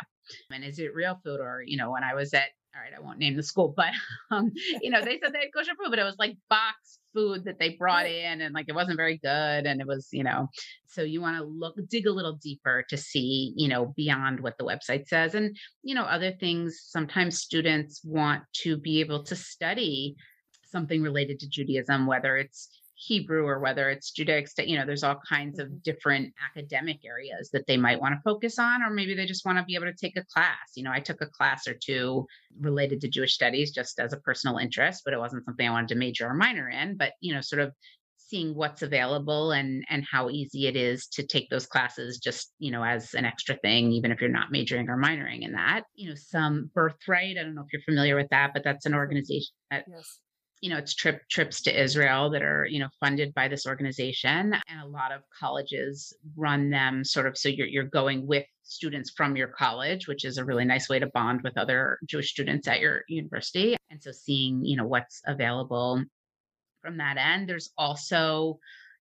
and 0.51 0.63
is 0.63 0.79
it 0.79 0.93
real 0.93 1.19
food 1.23 1.39
or 1.39 1.63
you 1.65 1.77
know 1.77 1.91
when 1.91 2.03
i 2.03 2.13
was 2.13 2.33
at 2.33 2.49
all 2.77 2.83
right 2.83 2.93
i 2.97 3.03
won't 3.03 3.19
name 3.19 3.35
the 3.35 3.43
school 3.43 3.73
but 3.75 3.91
um 4.31 4.51
you 4.81 4.89
know 4.89 5.01
they 5.01 5.19
said 5.19 5.33
they 5.33 5.39
had 5.39 5.53
kosher 5.55 5.71
food 5.81 5.89
but 5.89 5.99
it 5.99 6.03
was 6.03 6.15
like 6.19 6.37
box 6.49 6.99
food 7.13 7.45
that 7.45 7.57
they 7.59 7.69
brought 7.69 8.05
in 8.05 8.41
and 8.41 8.53
like 8.53 8.65
it 8.67 8.75
wasn't 8.75 8.95
very 8.95 9.17
good 9.17 9.65
and 9.65 9.81
it 9.81 9.87
was 9.87 10.09
you 10.11 10.23
know 10.23 10.47
so 10.87 11.01
you 11.01 11.21
want 11.21 11.37
to 11.37 11.43
look 11.43 11.75
dig 11.89 12.05
a 12.05 12.11
little 12.11 12.33
deeper 12.33 12.85
to 12.89 12.97
see 12.97 13.53
you 13.55 13.67
know 13.67 13.93
beyond 13.95 14.39
what 14.39 14.57
the 14.57 14.65
website 14.65 15.07
says 15.07 15.33
and 15.33 15.57
you 15.81 15.95
know 15.95 16.03
other 16.03 16.31
things 16.31 16.81
sometimes 16.83 17.39
students 17.39 18.01
want 18.03 18.43
to 18.53 18.77
be 18.77 18.99
able 18.99 19.23
to 19.23 19.35
study 19.35 20.15
something 20.65 21.01
related 21.01 21.39
to 21.39 21.49
judaism 21.49 22.05
whether 22.05 22.37
it's 22.37 22.69
Hebrew 22.99 23.45
or 23.45 23.59
whether 23.59 23.89
it's 23.91 24.09
Judaic 24.09 24.47
state, 24.47 24.67
you 24.67 24.77
know, 24.77 24.85
there's 24.85 25.03
all 25.03 25.21
kinds 25.29 25.59
of 25.59 25.67
mm-hmm. 25.67 25.77
different 25.83 26.33
academic 26.43 27.05
areas 27.05 27.49
that 27.53 27.67
they 27.67 27.77
might 27.77 28.01
want 28.01 28.15
to 28.15 28.21
focus 28.23 28.57
on, 28.57 28.81
or 28.81 28.89
maybe 28.89 29.13
they 29.13 29.27
just 29.27 29.45
want 29.45 29.59
to 29.59 29.63
be 29.63 29.75
able 29.75 29.85
to 29.85 29.93
take 29.93 30.17
a 30.17 30.25
class. 30.33 30.71
You 30.75 30.83
know, 30.83 30.91
I 30.91 30.99
took 30.99 31.21
a 31.21 31.27
class 31.27 31.67
or 31.67 31.75
two 31.75 32.25
related 32.59 32.99
to 33.01 33.07
Jewish 33.07 33.35
studies 33.35 33.71
just 33.71 33.99
as 33.99 34.13
a 34.13 34.19
personal 34.19 34.57
interest, 34.57 35.03
but 35.05 35.13
it 35.13 35.19
wasn't 35.19 35.45
something 35.45 35.67
I 35.67 35.71
wanted 35.71 35.89
to 35.89 35.95
major 35.95 36.27
or 36.27 36.33
minor 36.33 36.69
in. 36.69 36.97
But, 36.97 37.13
you 37.21 37.35
know, 37.35 37.41
sort 37.41 37.61
of 37.61 37.71
seeing 38.17 38.55
what's 38.55 38.81
available 38.81 39.51
and 39.51 39.85
and 39.89 40.03
how 40.11 40.29
easy 40.29 40.67
it 40.67 40.75
is 40.75 41.07
to 41.07 41.25
take 41.25 41.49
those 41.49 41.65
classes 41.65 42.17
just 42.17 42.51
you 42.59 42.71
know 42.71 42.83
as 42.83 43.13
an 43.13 43.23
extra 43.23 43.55
thing 43.57 43.91
even 43.93 44.11
if 44.11 44.19
you're 44.19 44.29
not 44.29 44.51
majoring 44.51 44.89
or 44.89 44.97
minoring 44.97 45.43
in 45.43 45.53
that 45.53 45.83
you 45.95 46.09
know 46.09 46.15
some 46.15 46.69
birthright 46.75 47.37
i 47.37 47.43
don't 47.43 47.55
know 47.55 47.61
if 47.61 47.71
you're 47.71 47.81
familiar 47.83 48.17
with 48.17 48.27
that 48.29 48.51
but 48.53 48.65
that's 48.65 48.85
an 48.85 48.93
organization 48.93 49.53
that 49.71 49.85
yes 49.87 50.19
you 50.61 50.69
know 50.69 50.77
it's 50.77 50.95
trip 50.95 51.21
trips 51.29 51.61
to 51.61 51.81
israel 51.81 52.29
that 52.29 52.41
are 52.41 52.65
you 52.65 52.79
know 52.79 52.89
funded 52.99 53.33
by 53.33 53.47
this 53.47 53.67
organization 53.67 54.53
and 54.67 54.81
a 54.83 54.87
lot 54.87 55.11
of 55.11 55.21
colleges 55.39 56.13
run 56.35 56.69
them 56.69 57.03
sort 57.03 57.27
of 57.27 57.37
so 57.37 57.49
you're, 57.49 57.67
you're 57.67 57.83
going 57.83 58.25
with 58.25 58.45
students 58.63 59.11
from 59.15 59.35
your 59.35 59.47
college 59.47 60.07
which 60.07 60.25
is 60.25 60.37
a 60.37 60.45
really 60.45 60.65
nice 60.65 60.89
way 60.89 60.99
to 60.99 61.07
bond 61.13 61.41
with 61.43 61.57
other 61.57 61.99
jewish 62.05 62.31
students 62.31 62.67
at 62.67 62.79
your 62.79 63.03
university. 63.07 63.75
And 63.89 64.01
so 64.01 64.11
seeing 64.11 64.63
you 64.63 64.77
know 64.77 64.85
what's 64.85 65.21
available 65.25 66.03
from 66.81 66.97
that 66.97 67.17
end. 67.17 67.49
There's 67.49 67.71
also 67.77 68.59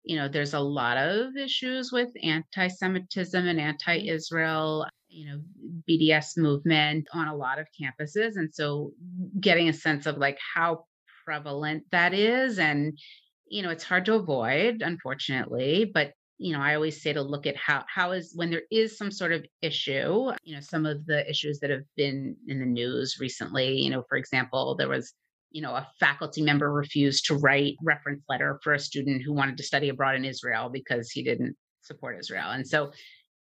you 0.04 0.16
know 0.16 0.28
there's 0.28 0.54
a 0.54 0.60
lot 0.60 0.96
of 0.96 1.36
issues 1.36 1.92
with 1.92 2.10
anti-semitism 2.22 3.46
and 3.46 3.60
anti-israel 3.60 4.86
you 5.08 5.26
know 5.26 5.40
bds 5.88 6.36
movement 6.36 7.06
on 7.12 7.28
a 7.28 7.36
lot 7.36 7.58
of 7.58 7.66
campuses. 7.80 8.36
And 8.36 8.52
so 8.52 8.92
getting 9.40 9.68
a 9.68 9.72
sense 9.72 10.06
of 10.06 10.18
like 10.18 10.38
how 10.54 10.84
prevalent 11.24 11.84
that 11.90 12.14
is. 12.14 12.58
And, 12.58 12.98
you 13.46 13.62
know, 13.62 13.70
it's 13.70 13.84
hard 13.84 14.04
to 14.06 14.14
avoid, 14.14 14.82
unfortunately, 14.82 15.90
but 15.92 16.12
you 16.38 16.52
know, 16.52 16.60
I 16.60 16.74
always 16.74 17.00
say 17.00 17.12
to 17.12 17.22
look 17.22 17.46
at 17.46 17.56
how 17.56 17.84
how 17.86 18.10
is 18.12 18.32
when 18.34 18.50
there 18.50 18.62
is 18.68 18.98
some 18.98 19.12
sort 19.12 19.32
of 19.32 19.46
issue, 19.60 20.32
you 20.42 20.54
know, 20.56 20.60
some 20.60 20.86
of 20.86 21.06
the 21.06 21.28
issues 21.30 21.60
that 21.60 21.70
have 21.70 21.84
been 21.96 22.34
in 22.48 22.58
the 22.58 22.66
news 22.66 23.18
recently, 23.20 23.78
you 23.80 23.90
know, 23.90 24.02
for 24.08 24.18
example, 24.18 24.74
there 24.74 24.88
was 24.88 25.14
you 25.52 25.60
know, 25.60 25.74
a 25.74 25.86
faculty 26.00 26.42
member 26.42 26.72
refused 26.72 27.26
to 27.26 27.36
write 27.36 27.76
reference 27.82 28.22
letter 28.28 28.58
for 28.62 28.72
a 28.72 28.78
student 28.78 29.22
who 29.22 29.32
wanted 29.32 29.56
to 29.58 29.62
study 29.62 29.90
abroad 29.90 30.16
in 30.16 30.24
Israel 30.24 30.70
because 30.70 31.10
he 31.10 31.22
didn't 31.22 31.56
support 31.82 32.18
Israel. 32.18 32.50
And 32.50 32.66
so 32.66 32.92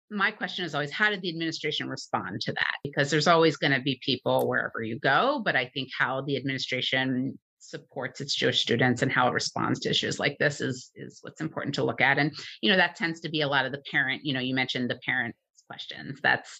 my 0.09 0.29
question 0.29 0.65
is 0.65 0.75
always 0.75 0.91
how 0.91 1.09
did 1.09 1.21
the 1.21 1.29
administration 1.29 1.87
respond 1.87 2.41
to 2.41 2.53
that? 2.53 2.75
Because 2.83 3.09
there's 3.09 3.27
always 3.27 3.55
going 3.57 3.71
to 3.71 3.81
be 3.81 3.99
people 4.03 4.47
wherever 4.47 4.81
you 4.81 4.99
go, 4.99 5.41
but 5.43 5.55
I 5.55 5.71
think 5.73 5.89
how 5.97 6.21
the 6.21 6.35
administration 6.35 7.39
supports 7.61 8.21
its 8.21 8.35
Jewish 8.35 8.61
students 8.61 9.01
and 9.01 9.11
how 9.11 9.27
it 9.27 9.33
responds 9.33 9.79
to 9.81 9.89
issues 9.89 10.19
like 10.19 10.37
this 10.39 10.61
is 10.61 10.91
is 10.95 11.19
what's 11.21 11.41
important 11.41 11.75
to 11.75 11.83
look 11.83 12.01
at. 12.01 12.17
And 12.17 12.33
you 12.61 12.71
know 12.71 12.77
that 12.77 12.95
tends 12.95 13.21
to 13.21 13.29
be 13.29 13.41
a 13.41 13.47
lot 13.47 13.65
of 13.65 13.71
the 13.71 13.83
parent. 13.91 14.25
You 14.25 14.33
know, 14.33 14.39
you 14.39 14.55
mentioned 14.55 14.89
the 14.89 14.99
parent 15.05 15.35
questions. 15.67 16.19
That's 16.21 16.59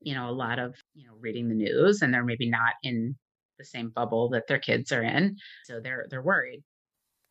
you 0.00 0.14
know 0.14 0.28
a 0.28 0.32
lot 0.32 0.58
of 0.58 0.74
you 0.94 1.06
know 1.06 1.14
reading 1.18 1.48
the 1.48 1.54
news 1.54 2.02
and 2.02 2.12
they're 2.12 2.24
maybe 2.24 2.48
not 2.48 2.74
in 2.82 3.16
the 3.58 3.64
same 3.64 3.90
bubble 3.90 4.30
that 4.30 4.46
their 4.46 4.58
kids 4.58 4.92
are 4.92 5.02
in, 5.02 5.36
so 5.64 5.80
they're 5.80 6.06
they're 6.10 6.22
worried. 6.22 6.62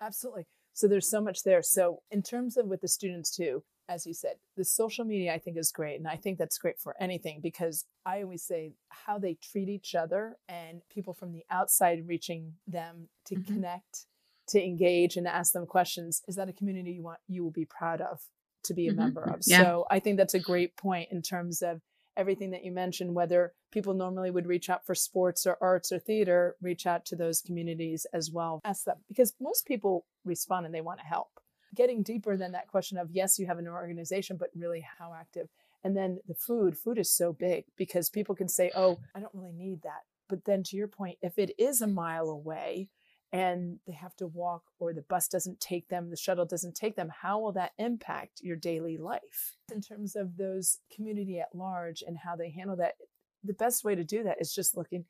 Absolutely. 0.01 0.45
So 0.73 0.87
there's 0.87 1.09
so 1.09 1.21
much 1.21 1.43
there. 1.43 1.61
So 1.61 1.99
in 2.09 2.23
terms 2.23 2.57
of 2.57 2.65
with 2.65 2.81
the 2.81 2.87
students 2.87 3.35
too, 3.35 3.63
as 3.91 4.05
you 4.05 4.13
said, 4.13 4.35
the 4.55 4.63
social 4.63 5.03
media 5.03 5.33
I 5.33 5.37
think 5.37 5.57
is 5.57 5.71
great. 5.71 5.99
And 5.99 6.07
I 6.07 6.15
think 6.15 6.37
that's 6.37 6.57
great 6.57 6.79
for 6.79 6.95
anything 6.99 7.41
because 7.41 7.85
I 8.05 8.21
always 8.21 8.43
say 8.43 8.73
how 8.89 9.19
they 9.19 9.37
treat 9.51 9.67
each 9.67 9.93
other 9.95 10.37
and 10.47 10.81
people 10.89 11.13
from 11.13 11.33
the 11.33 11.43
outside 11.49 12.07
reaching 12.07 12.53
them 12.67 13.09
to 13.25 13.35
mm-hmm. 13.35 13.53
connect 13.53 14.05
to 14.49 14.63
engage 14.63 15.17
and 15.17 15.27
ask 15.27 15.53
them 15.53 15.65
questions, 15.65 16.21
is 16.27 16.35
that 16.35 16.49
a 16.49 16.53
community 16.53 16.91
you 16.91 17.03
want 17.03 17.19
you 17.27 17.43
will 17.43 17.51
be 17.51 17.65
proud 17.65 18.01
of 18.01 18.21
to 18.63 18.73
be 18.73 18.87
a 18.87 18.91
mm-hmm. 18.91 18.99
member 18.99 19.23
of? 19.23 19.41
Yeah. 19.45 19.63
So 19.63 19.85
I 19.89 19.99
think 19.99 20.17
that's 20.17 20.33
a 20.33 20.39
great 20.39 20.77
point 20.77 21.09
in 21.11 21.21
terms 21.21 21.61
of 21.61 21.81
everything 22.17 22.51
that 22.51 22.63
you 22.63 22.71
mentioned, 22.71 23.13
whether 23.13 23.53
people 23.71 23.93
normally 23.93 24.31
would 24.31 24.47
reach 24.47 24.69
out 24.69 24.85
for 24.85 24.95
sports 24.95 25.45
or 25.45 25.57
arts 25.61 25.91
or 25.91 25.99
theater, 25.99 26.55
reach 26.61 26.85
out 26.85 27.05
to 27.05 27.15
those 27.15 27.41
communities 27.41 28.05
as 28.13 28.29
well. 28.31 28.59
Ask 28.65 28.85
them 28.85 28.97
because 29.07 29.33
most 29.39 29.65
people 29.65 30.05
respond 30.25 30.65
and 30.65 30.75
they 30.75 30.81
want 30.81 30.99
to 30.99 31.05
help. 31.05 31.40
Getting 31.75 32.03
deeper 32.03 32.35
than 32.37 32.51
that 32.51 32.67
question 32.67 32.97
of, 32.97 33.11
yes, 33.11 33.39
you 33.39 33.47
have 33.47 33.57
an 33.57 33.67
organization, 33.67 34.37
but 34.37 34.49
really 34.55 34.85
how 34.99 35.13
active. 35.13 35.47
And 35.83 35.95
then 35.95 36.19
the 36.27 36.35
food, 36.35 36.77
food 36.77 36.99
is 36.99 37.11
so 37.11 37.33
big 37.33 37.65
because 37.77 38.09
people 38.09 38.35
can 38.35 38.49
say, 38.49 38.71
oh, 38.75 38.99
I 39.15 39.19
don't 39.19 39.33
really 39.33 39.53
need 39.53 39.81
that. 39.83 40.01
But 40.29 40.45
then 40.45 40.63
to 40.63 40.75
your 40.75 40.87
point, 40.87 41.17
if 41.21 41.37
it 41.37 41.51
is 41.57 41.81
a 41.81 41.87
mile 41.87 42.29
away, 42.29 42.89
and 43.33 43.79
they 43.87 43.93
have 43.93 44.15
to 44.17 44.27
walk 44.27 44.63
or 44.77 44.93
the 44.93 45.03
bus 45.03 45.27
doesn't 45.27 45.59
take 45.59 45.87
them, 45.87 46.09
the 46.09 46.17
shuttle 46.17 46.45
doesn't 46.45 46.75
take 46.75 46.95
them, 46.95 47.09
how 47.21 47.39
will 47.39 47.53
that 47.53 47.71
impact 47.77 48.41
your 48.41 48.57
daily 48.57 48.97
life? 48.97 49.55
In 49.73 49.81
terms 49.81 50.15
of 50.15 50.37
those 50.37 50.79
community 50.93 51.39
at 51.39 51.55
large 51.55 52.03
and 52.05 52.17
how 52.17 52.35
they 52.35 52.49
handle 52.49 52.75
that, 52.77 52.95
the 53.43 53.53
best 53.53 53.83
way 53.83 53.95
to 53.95 54.03
do 54.03 54.23
that 54.23 54.41
is 54.41 54.53
just 54.53 54.75
looking 54.75 55.05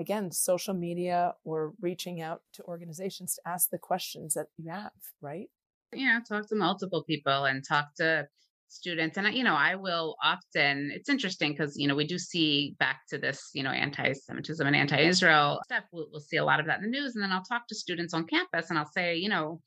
again, 0.00 0.30
social 0.32 0.74
media 0.74 1.34
or 1.44 1.72
reaching 1.80 2.20
out 2.20 2.42
to 2.52 2.64
organizations 2.64 3.34
to 3.34 3.48
ask 3.48 3.70
the 3.70 3.78
questions 3.78 4.34
that 4.34 4.46
you 4.56 4.70
have, 4.70 4.90
right? 5.20 5.50
Yeah, 5.94 6.20
talk 6.28 6.48
to 6.48 6.56
multiple 6.56 7.04
people 7.04 7.44
and 7.44 7.64
talk 7.66 7.94
to 7.96 8.26
students 8.74 9.16
and 9.16 9.32
you 9.34 9.44
know 9.44 9.54
i 9.54 9.76
will 9.76 10.16
often 10.22 10.90
it's 10.92 11.08
interesting 11.08 11.52
because 11.52 11.76
you 11.76 11.86
know 11.86 11.94
we 11.94 12.06
do 12.06 12.18
see 12.18 12.74
back 12.80 13.02
to 13.08 13.16
this 13.16 13.50
you 13.54 13.62
know 13.62 13.70
anti-semitism 13.70 14.66
and 14.66 14.74
anti-israel 14.74 15.60
stuff 15.64 15.84
we'll, 15.92 16.08
we'll, 16.10 16.20
see 16.20 16.38
a 16.38 16.44
lot 16.44 16.58
of 16.58 16.66
that 16.66 16.78
in 16.78 16.84
the 16.84 16.90
news 16.90 17.14
and 17.14 17.22
then 17.22 17.30
i'll 17.30 17.44
talk 17.44 17.68
to 17.68 17.74
students 17.74 18.12
on 18.12 18.26
campus 18.26 18.70
and 18.70 18.78
i'll 18.78 18.90
say 18.90 19.14
you 19.14 19.28
know 19.28 19.60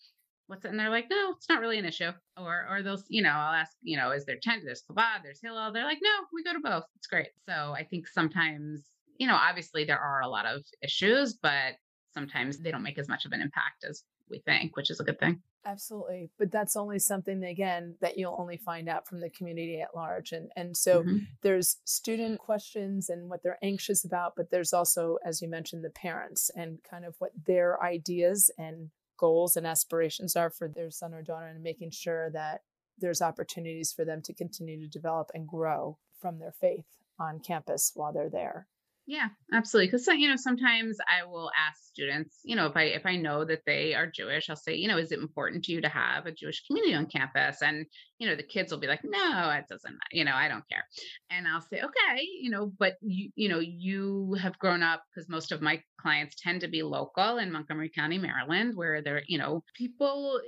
what's 0.47 0.65
it? 0.65 0.71
And 0.71 0.79
they're 0.79 0.89
like 0.89 1.07
no 1.09 1.33
it's 1.37 1.47
not 1.47 1.61
really 1.61 1.77
an 1.77 1.85
issue 1.85 2.11
or 2.37 2.67
or 2.69 2.81
they'll 2.81 3.01
you 3.07 3.21
know 3.21 3.29
i'll 3.29 3.53
ask 3.53 3.71
you 3.81 3.97
know 3.97 4.11
is 4.11 4.25
there 4.25 4.37
10 4.41 4.63
there's 4.65 4.83
Chabad, 4.89 5.23
there's 5.23 5.39
hillel? 5.41 5.71
They're 5.71 5.85
like 5.85 5.99
no 6.01 6.09
we 6.33 6.43
go 6.43 6.53
to 6.53 6.59
both 6.59 6.83
it's 6.97 7.07
great. 7.07 7.29
So 7.47 7.53
i 7.53 7.83
think 7.83 8.07
sometimes 8.07 8.85
you 9.17 9.27
know 9.27 9.35
obviously 9.35 9.85
there 9.85 9.99
are 9.99 10.21
a 10.21 10.27
lot 10.27 10.45
of 10.45 10.63
issues 10.81 11.37
but 11.41 11.75
sometimes 12.13 12.57
they 12.57 12.71
don't 12.71 12.83
make 12.83 12.97
as 12.97 13.07
much 13.07 13.25
of 13.25 13.31
an 13.31 13.41
impact 13.41 13.85
as 13.87 14.03
we 14.29 14.39
think 14.39 14.75
which 14.75 14.89
is 14.89 14.99
a 14.99 15.03
good 15.03 15.19
thing 15.19 15.41
Absolutely. 15.67 16.29
But 16.39 16.49
that's 16.49 16.77
only 16.77 16.97
something 16.97 17.43
again 17.43 17.95
that 17.99 18.17
you'll 18.17 18.37
only 18.39 18.55
find 18.55 18.87
out 18.87 19.05
from 19.05 19.19
the 19.19 19.29
community 19.29 19.81
at 19.81 19.93
large. 19.93 20.31
And 20.31 20.49
and 20.55 20.77
so 20.77 21.01
mm-hmm. 21.03 21.17
there's 21.41 21.77
student 21.83 22.39
questions 22.39 23.09
and 23.09 23.29
what 23.29 23.43
they're 23.43 23.59
anxious 23.61 24.05
about, 24.05 24.33
but 24.37 24.49
there's 24.49 24.71
also, 24.71 25.17
as 25.25 25.41
you 25.41 25.49
mentioned, 25.49 25.83
the 25.83 25.89
parents 25.89 26.49
and 26.55 26.79
kind 26.89 27.03
of 27.03 27.15
what 27.19 27.31
their 27.45 27.83
ideas 27.83 28.49
and 28.57 28.91
goals 29.17 29.57
and 29.57 29.67
aspirations 29.67 30.37
are 30.37 30.49
for 30.49 30.69
their 30.69 30.89
son 30.89 31.13
or 31.13 31.21
daughter 31.21 31.47
and 31.47 31.61
making 31.61 31.91
sure 31.91 32.29
that 32.29 32.61
there's 32.97 33.21
opportunities 33.21 33.91
for 33.91 34.05
them 34.05 34.21
to 34.21 34.33
continue 34.33 34.79
to 34.79 34.87
develop 34.87 35.29
and 35.33 35.49
grow 35.49 35.97
from 36.21 36.39
their 36.39 36.53
faith 36.53 36.85
on 37.19 37.39
campus 37.39 37.91
while 37.93 38.13
they're 38.13 38.29
there. 38.29 38.67
Yeah, 39.09 39.29
absolutely. 39.53 39.87
Because 39.87 40.05
you 40.07 40.27
know, 40.27 40.35
sometimes 40.35 40.97
I 41.09 41.23
will 41.25 41.49
ask 41.57 41.81
students, 41.81 42.41
you 42.43 42.57
know, 42.57 42.65
if 42.65 42.75
I 42.75 42.83
if 42.83 43.05
I 43.05 43.15
know 43.15 43.45
that 43.45 43.61
they 43.65 43.93
are 43.95 44.05
Jewish, 44.05 44.49
I'll 44.49 44.57
say, 44.57 44.75
you 44.75 44.89
know, 44.89 44.97
is 44.97 45.13
it 45.13 45.19
important 45.19 45.63
to 45.65 45.71
you 45.71 45.79
to 45.79 45.87
have 45.87 46.25
a 46.25 46.31
Jewish 46.33 46.65
community 46.67 46.93
on 46.93 47.05
campus? 47.05 47.61
And 47.61 47.85
you 48.19 48.27
know, 48.27 48.35
the 48.35 48.43
kids 48.43 48.69
will 48.69 48.79
be 48.79 48.87
like, 48.87 48.99
no, 49.05 49.49
it 49.51 49.63
doesn't. 49.69 49.95
You 50.11 50.25
know, 50.25 50.33
I 50.35 50.49
don't 50.49 50.67
care. 50.69 50.83
And 51.29 51.47
I'll 51.47 51.61
say, 51.61 51.81
okay, 51.81 52.21
you 52.41 52.49
know, 52.51 52.73
but 52.77 52.95
you 53.01 53.29
you 53.35 53.47
know, 53.47 53.59
you 53.59 54.33
have 54.41 54.59
grown 54.59 54.83
up 54.83 55.03
because 55.15 55.29
most 55.29 55.53
of 55.53 55.61
my 55.61 55.81
clients 56.01 56.35
tend 56.43 56.59
to 56.61 56.67
be 56.67 56.83
local 56.83 57.37
in 57.37 57.49
Montgomery 57.49 57.89
County, 57.95 58.17
Maryland, 58.17 58.75
where 58.75 59.01
they're, 59.01 59.23
you 59.25 59.37
know, 59.37 59.63
people 59.77 60.41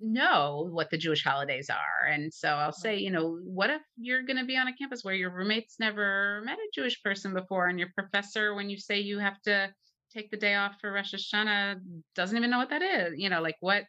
know 0.00 0.68
what 0.70 0.90
the 0.90 0.98
Jewish 0.98 1.24
holidays 1.24 1.70
are. 1.70 2.08
And 2.08 2.32
so 2.32 2.48
I'll 2.48 2.72
say, 2.72 2.98
you 2.98 3.10
know, 3.10 3.38
what 3.44 3.70
if 3.70 3.82
you're 3.96 4.22
going 4.22 4.38
to 4.38 4.44
be 4.44 4.56
on 4.56 4.68
a 4.68 4.76
campus 4.76 5.02
where 5.02 5.14
your 5.14 5.30
roommates 5.30 5.76
never 5.78 6.42
met 6.44 6.58
a 6.58 6.70
Jewish 6.74 7.02
person 7.02 7.34
before 7.34 7.68
and 7.68 7.78
your 7.78 7.90
professor, 7.94 8.54
when 8.54 8.68
you 8.68 8.78
say 8.78 9.00
you 9.00 9.18
have 9.18 9.40
to 9.42 9.72
take 10.12 10.30
the 10.30 10.36
day 10.36 10.54
off 10.54 10.76
for 10.80 10.92
Rosh 10.92 11.14
Hashanah, 11.14 11.76
doesn't 12.14 12.36
even 12.36 12.50
know 12.50 12.58
what 12.58 12.70
that 12.70 12.82
is? 12.82 13.14
You 13.16 13.30
know, 13.30 13.40
like 13.40 13.56
what 13.60 13.84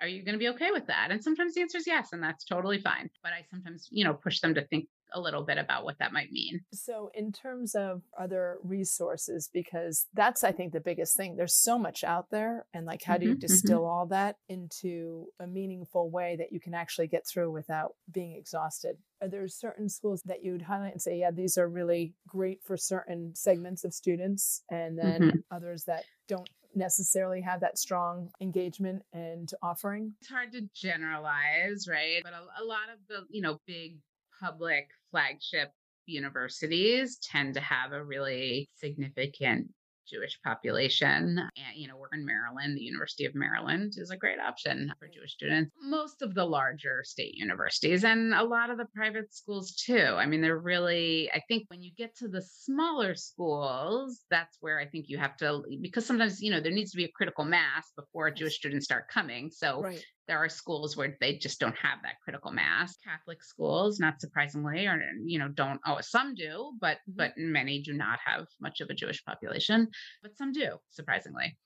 are 0.00 0.08
you 0.08 0.24
going 0.24 0.34
to 0.34 0.38
be 0.38 0.48
okay 0.50 0.70
with 0.70 0.86
that? 0.86 1.08
And 1.10 1.22
sometimes 1.22 1.54
the 1.54 1.60
answer 1.60 1.78
is 1.78 1.86
yes, 1.86 2.10
and 2.12 2.22
that's 2.22 2.44
totally 2.44 2.80
fine. 2.80 3.10
But 3.22 3.32
I 3.32 3.44
sometimes, 3.50 3.88
you 3.90 4.04
know, 4.04 4.14
push 4.14 4.40
them 4.40 4.54
to 4.54 4.66
think 4.66 4.86
a 5.12 5.20
little 5.20 5.42
bit 5.42 5.58
about 5.58 5.84
what 5.84 5.98
that 5.98 6.12
might 6.12 6.30
mean. 6.30 6.60
So, 6.72 7.10
in 7.14 7.32
terms 7.32 7.74
of 7.74 8.02
other 8.18 8.58
resources, 8.62 9.48
because 9.52 10.06
that's, 10.14 10.44
I 10.44 10.52
think, 10.52 10.72
the 10.72 10.80
biggest 10.80 11.16
thing, 11.16 11.36
there's 11.36 11.54
so 11.54 11.78
much 11.78 12.04
out 12.04 12.30
there. 12.30 12.66
And 12.74 12.86
like, 12.86 13.02
how 13.02 13.16
do 13.16 13.24
you 13.24 13.32
mm-hmm, 13.32 13.38
mm-hmm. 13.38 13.46
distill 13.46 13.80
mm-hmm. 13.80 13.90
all 13.90 14.06
that 14.06 14.36
into 14.48 15.26
a 15.40 15.46
meaningful 15.46 16.10
way 16.10 16.36
that 16.36 16.52
you 16.52 16.60
can 16.60 16.74
actually 16.74 17.08
get 17.08 17.26
through 17.26 17.50
without 17.50 17.94
being 18.10 18.34
exhausted? 18.36 18.96
Are 19.20 19.28
there 19.28 19.48
certain 19.48 19.88
schools 19.88 20.22
that 20.26 20.44
you 20.44 20.52
would 20.52 20.62
highlight 20.62 20.92
and 20.92 21.02
say, 21.02 21.18
yeah, 21.18 21.30
these 21.30 21.58
are 21.58 21.68
really 21.68 22.14
great 22.26 22.62
for 22.62 22.76
certain 22.76 23.34
segments 23.34 23.84
of 23.84 23.92
students, 23.92 24.62
and 24.70 24.98
then 24.98 25.20
mm-hmm. 25.22 25.38
others 25.50 25.84
that 25.84 26.04
don't 26.28 26.48
necessarily 26.74 27.40
have 27.40 27.60
that 27.60 27.78
strong 27.78 28.30
engagement 28.40 29.02
and 29.12 29.50
offering? 29.62 30.14
It's 30.20 30.30
hard 30.30 30.52
to 30.52 30.62
generalize, 30.74 31.88
right? 31.88 32.20
But 32.22 32.32
a, 32.32 32.62
a 32.62 32.64
lot 32.64 32.88
of 32.92 32.98
the, 33.08 33.26
you 33.30 33.42
know, 33.42 33.58
big 33.66 33.98
public 34.40 34.88
flagship 35.10 35.70
universities 36.06 37.18
tend 37.18 37.54
to 37.54 37.60
have 37.60 37.92
a 37.92 38.04
really 38.04 38.68
significant 38.76 39.68
Jewish 40.10 40.38
population. 40.42 41.38
And, 41.38 41.76
you 41.76 41.86
know, 41.86 41.96
we're 41.98 42.18
in 42.18 42.24
Maryland. 42.24 42.76
The 42.76 42.82
University 42.82 43.26
of 43.26 43.34
Maryland 43.34 43.92
is 43.98 44.10
a 44.10 44.16
great 44.16 44.38
option 44.40 44.90
for 44.98 45.06
Jewish 45.06 45.34
students. 45.34 45.70
Most 45.82 46.22
of 46.22 46.34
the 46.34 46.46
larger 46.46 47.02
state 47.04 47.34
universities 47.34 48.04
and 48.04 48.32
a 48.32 48.42
lot 48.42 48.70
of 48.70 48.78
the 48.78 48.86
private 48.94 49.34
schools 49.34 49.74
too. 49.74 50.14
I 50.16 50.24
mean, 50.24 50.40
they're 50.40 50.56
really, 50.56 51.30
I 51.34 51.42
think 51.46 51.64
when 51.68 51.82
you 51.82 51.90
get 51.94 52.16
to 52.16 52.28
the 52.28 52.40
smaller 52.40 53.14
schools, 53.14 54.24
that's 54.30 54.56
where 54.60 54.80
I 54.80 54.86
think 54.86 55.10
you 55.10 55.18
have 55.18 55.36
to, 55.38 55.62
because 55.82 56.06
sometimes, 56.06 56.40
you 56.40 56.50
know, 56.50 56.60
there 56.60 56.72
needs 56.72 56.92
to 56.92 56.96
be 56.96 57.04
a 57.04 57.12
critical 57.14 57.44
mass 57.44 57.92
before 57.94 58.30
Jewish 58.30 58.56
students 58.56 58.86
start 58.86 59.10
coming. 59.12 59.50
So 59.50 59.82
right 59.82 60.02
there 60.28 60.38
are 60.38 60.48
schools 60.48 60.96
where 60.96 61.16
they 61.20 61.36
just 61.36 61.58
don't 61.58 61.76
have 61.76 61.98
that 62.02 62.20
critical 62.22 62.52
mass 62.52 62.96
catholic 63.04 63.42
schools 63.42 63.98
not 63.98 64.20
surprisingly 64.20 64.86
or 64.86 65.00
you 65.24 65.38
know 65.38 65.48
don't 65.48 65.80
oh 65.86 65.98
some 66.00 66.34
do 66.34 66.72
but 66.80 66.98
mm-hmm. 66.98 67.16
but 67.16 67.32
many 67.36 67.82
do 67.82 67.94
not 67.94 68.18
have 68.24 68.46
much 68.60 68.80
of 68.80 68.88
a 68.90 68.94
jewish 68.94 69.24
population 69.24 69.88
but 70.22 70.36
some 70.36 70.52
do 70.52 70.76
surprisingly 70.90 71.56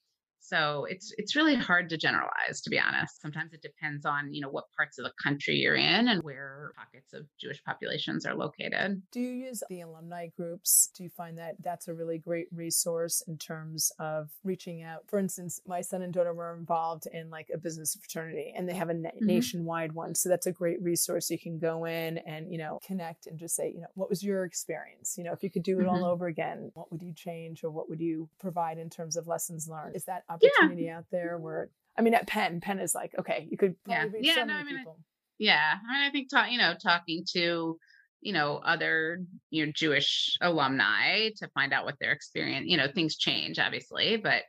so 0.42 0.86
it's 0.90 1.14
it's 1.18 1.36
really 1.36 1.54
hard 1.54 1.88
to 1.90 1.96
generalize, 1.96 2.60
to 2.62 2.70
be 2.70 2.78
honest. 2.78 3.22
Sometimes 3.22 3.52
it 3.52 3.62
depends 3.62 4.04
on 4.04 4.34
you 4.34 4.40
know 4.40 4.48
what 4.48 4.64
parts 4.76 4.98
of 4.98 5.04
the 5.04 5.12
country 5.22 5.54
you're 5.54 5.76
in 5.76 6.08
and 6.08 6.20
where 6.24 6.72
pockets 6.76 7.12
of 7.12 7.26
Jewish 7.40 7.62
populations 7.64 8.26
are 8.26 8.34
located. 8.34 9.02
Do 9.12 9.20
you 9.20 9.30
use 9.30 9.62
the 9.68 9.82
alumni 9.82 10.26
groups? 10.36 10.90
Do 10.96 11.04
you 11.04 11.10
find 11.10 11.38
that 11.38 11.54
that's 11.60 11.86
a 11.86 11.94
really 11.94 12.18
great 12.18 12.48
resource 12.52 13.22
in 13.28 13.38
terms 13.38 13.92
of 14.00 14.30
reaching 14.42 14.82
out? 14.82 15.04
For 15.06 15.20
instance, 15.20 15.60
my 15.64 15.80
son 15.80 16.02
and 16.02 16.12
daughter 16.12 16.34
were 16.34 16.56
involved 16.56 17.06
in 17.12 17.30
like 17.30 17.46
a 17.54 17.58
business 17.58 17.94
fraternity, 17.94 18.52
and 18.56 18.68
they 18.68 18.74
have 18.74 18.88
a 18.88 18.94
na- 18.94 19.10
mm-hmm. 19.10 19.26
nationwide 19.26 19.92
one. 19.92 20.16
So 20.16 20.28
that's 20.28 20.46
a 20.46 20.52
great 20.52 20.82
resource. 20.82 21.30
You 21.30 21.38
can 21.38 21.60
go 21.60 21.84
in 21.84 22.18
and 22.18 22.50
you 22.50 22.58
know 22.58 22.80
connect 22.84 23.28
and 23.28 23.38
just 23.38 23.54
say 23.54 23.70
you 23.72 23.80
know 23.80 23.86
what 23.94 24.10
was 24.10 24.24
your 24.24 24.44
experience? 24.44 25.14
You 25.16 25.22
know 25.22 25.32
if 25.32 25.44
you 25.44 25.50
could 25.52 25.62
do 25.62 25.78
it 25.78 25.84
mm-hmm. 25.84 26.02
all 26.02 26.04
over 26.04 26.26
again, 26.26 26.72
what 26.74 26.90
would 26.90 27.02
you 27.02 27.14
change 27.14 27.62
or 27.62 27.70
what 27.70 27.88
would 27.88 28.00
you 28.00 28.28
provide 28.40 28.78
in 28.78 28.90
terms 28.90 29.16
of 29.16 29.28
lessons 29.28 29.68
learned? 29.68 29.94
Is 29.94 30.04
that 30.06 30.24
opportunity 30.32 30.84
yeah. 30.84 30.98
out 30.98 31.04
there 31.10 31.38
where 31.38 31.70
I 31.98 32.02
mean 32.02 32.14
at 32.14 32.26
Penn, 32.26 32.60
Penn 32.60 32.80
is 32.80 32.94
like, 32.94 33.12
okay, 33.18 33.46
you 33.50 33.56
could 33.56 33.76
yeah. 33.86 34.06
yeah, 34.20 34.34
so 34.34 34.44
no, 34.44 34.54
I 34.54 34.64
mean, 34.64 34.78
people. 34.78 34.98
Yeah. 35.38 35.74
I 35.88 35.92
mean 35.92 36.08
I 36.08 36.10
think 36.10 36.28
ta- 36.30 36.48
you 36.50 36.58
know, 36.58 36.74
talking 36.82 37.24
to 37.32 37.78
you 38.20 38.32
know 38.32 38.60
other 38.64 39.24
you 39.50 39.66
know 39.66 39.72
Jewish 39.74 40.36
alumni 40.40 41.30
to 41.36 41.48
find 41.54 41.72
out 41.72 41.84
what 41.84 41.96
their 42.00 42.12
experience, 42.12 42.66
you 42.68 42.76
know, 42.76 42.88
things 42.92 43.16
change 43.16 43.58
obviously, 43.58 44.16
but 44.16 44.42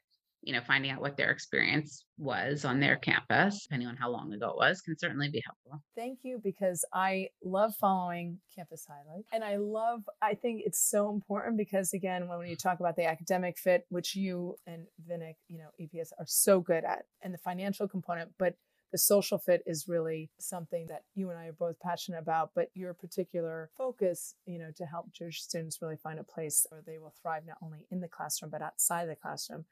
you 0.44 0.54
know, 0.54 0.62
finding 0.68 0.92
out 0.92 1.00
what 1.00 1.16
their 1.16 1.32
experience 1.32 2.06
was 2.18 2.66
on 2.66 2.80
their 2.80 2.98
campus, 2.98 3.64
depending 3.64 3.88
on 3.88 3.96
how 3.96 4.10
long 4.10 4.34
ago 4.34 4.50
it 4.50 4.58
was, 4.58 4.82
can 4.82 4.98
certainly 4.98 5.30
be 5.30 5.42
helpful. 5.46 5.82
Thank 5.96 6.20
you, 6.24 6.40
because 6.44 6.86
I 6.94 7.30
love 7.44 7.74
following 7.80 8.40
Campus 8.54 8.86
Chai 8.86 9.02
Light. 9.10 9.24
And 9.32 9.44
I 9.44 9.56
love, 9.56 10.02
I 10.22 10.34
think 10.34 10.64
it's 10.66 10.90
so 10.90 11.10
important 11.12 11.58
because, 11.58 11.94
again, 11.94 12.28
when 12.28 12.48
you 12.48 12.56
talk 12.56 12.80
about 12.82 12.96
the 12.96 13.06
academic 13.06 13.58
fit, 13.58 13.86
which 13.90 14.16
you 14.16 14.58
and 14.68 14.86
Vinnick, 15.10 15.36
you 15.48 15.60
know, 15.60 15.70
EPS 15.80 16.10
are 16.20 16.26
so 16.28 16.60
good 16.60 16.84
at, 16.84 17.04
and 17.22 17.34
the 17.34 17.40
financial 17.40 17.88
component, 17.88 18.32
but 18.38 18.56
the 18.92 18.98
social 19.00 19.40
fit 19.40 19.64
is 19.66 19.88
really 19.88 20.30
something 20.40 20.86
that 20.88 21.02
you 21.16 21.32
and 21.32 21.40
I 21.40 21.48
are 21.48 21.54
both 21.54 21.80
passionate 21.80 22.20
about, 22.20 22.52
but 22.54 22.68
your 22.76 22.94
particular 22.94 23.72
focus, 23.76 24.36
you 24.46 24.60
know, 24.60 24.70
to 24.78 24.86
help 24.86 25.12
Jewish 25.12 25.42
students 25.42 25.82
really 25.82 25.98
find 25.98 26.20
a 26.20 26.24
place 26.24 26.68
where 26.70 26.84
they 26.86 27.00
will 27.00 27.14
thrive 27.20 27.42
not 27.48 27.58
only 27.64 27.88
in 27.90 28.02
the 28.02 28.08
classroom, 28.08 28.52
but 28.52 28.62
outside 28.62 29.10
the 29.10 29.16
classroom. 29.16 29.66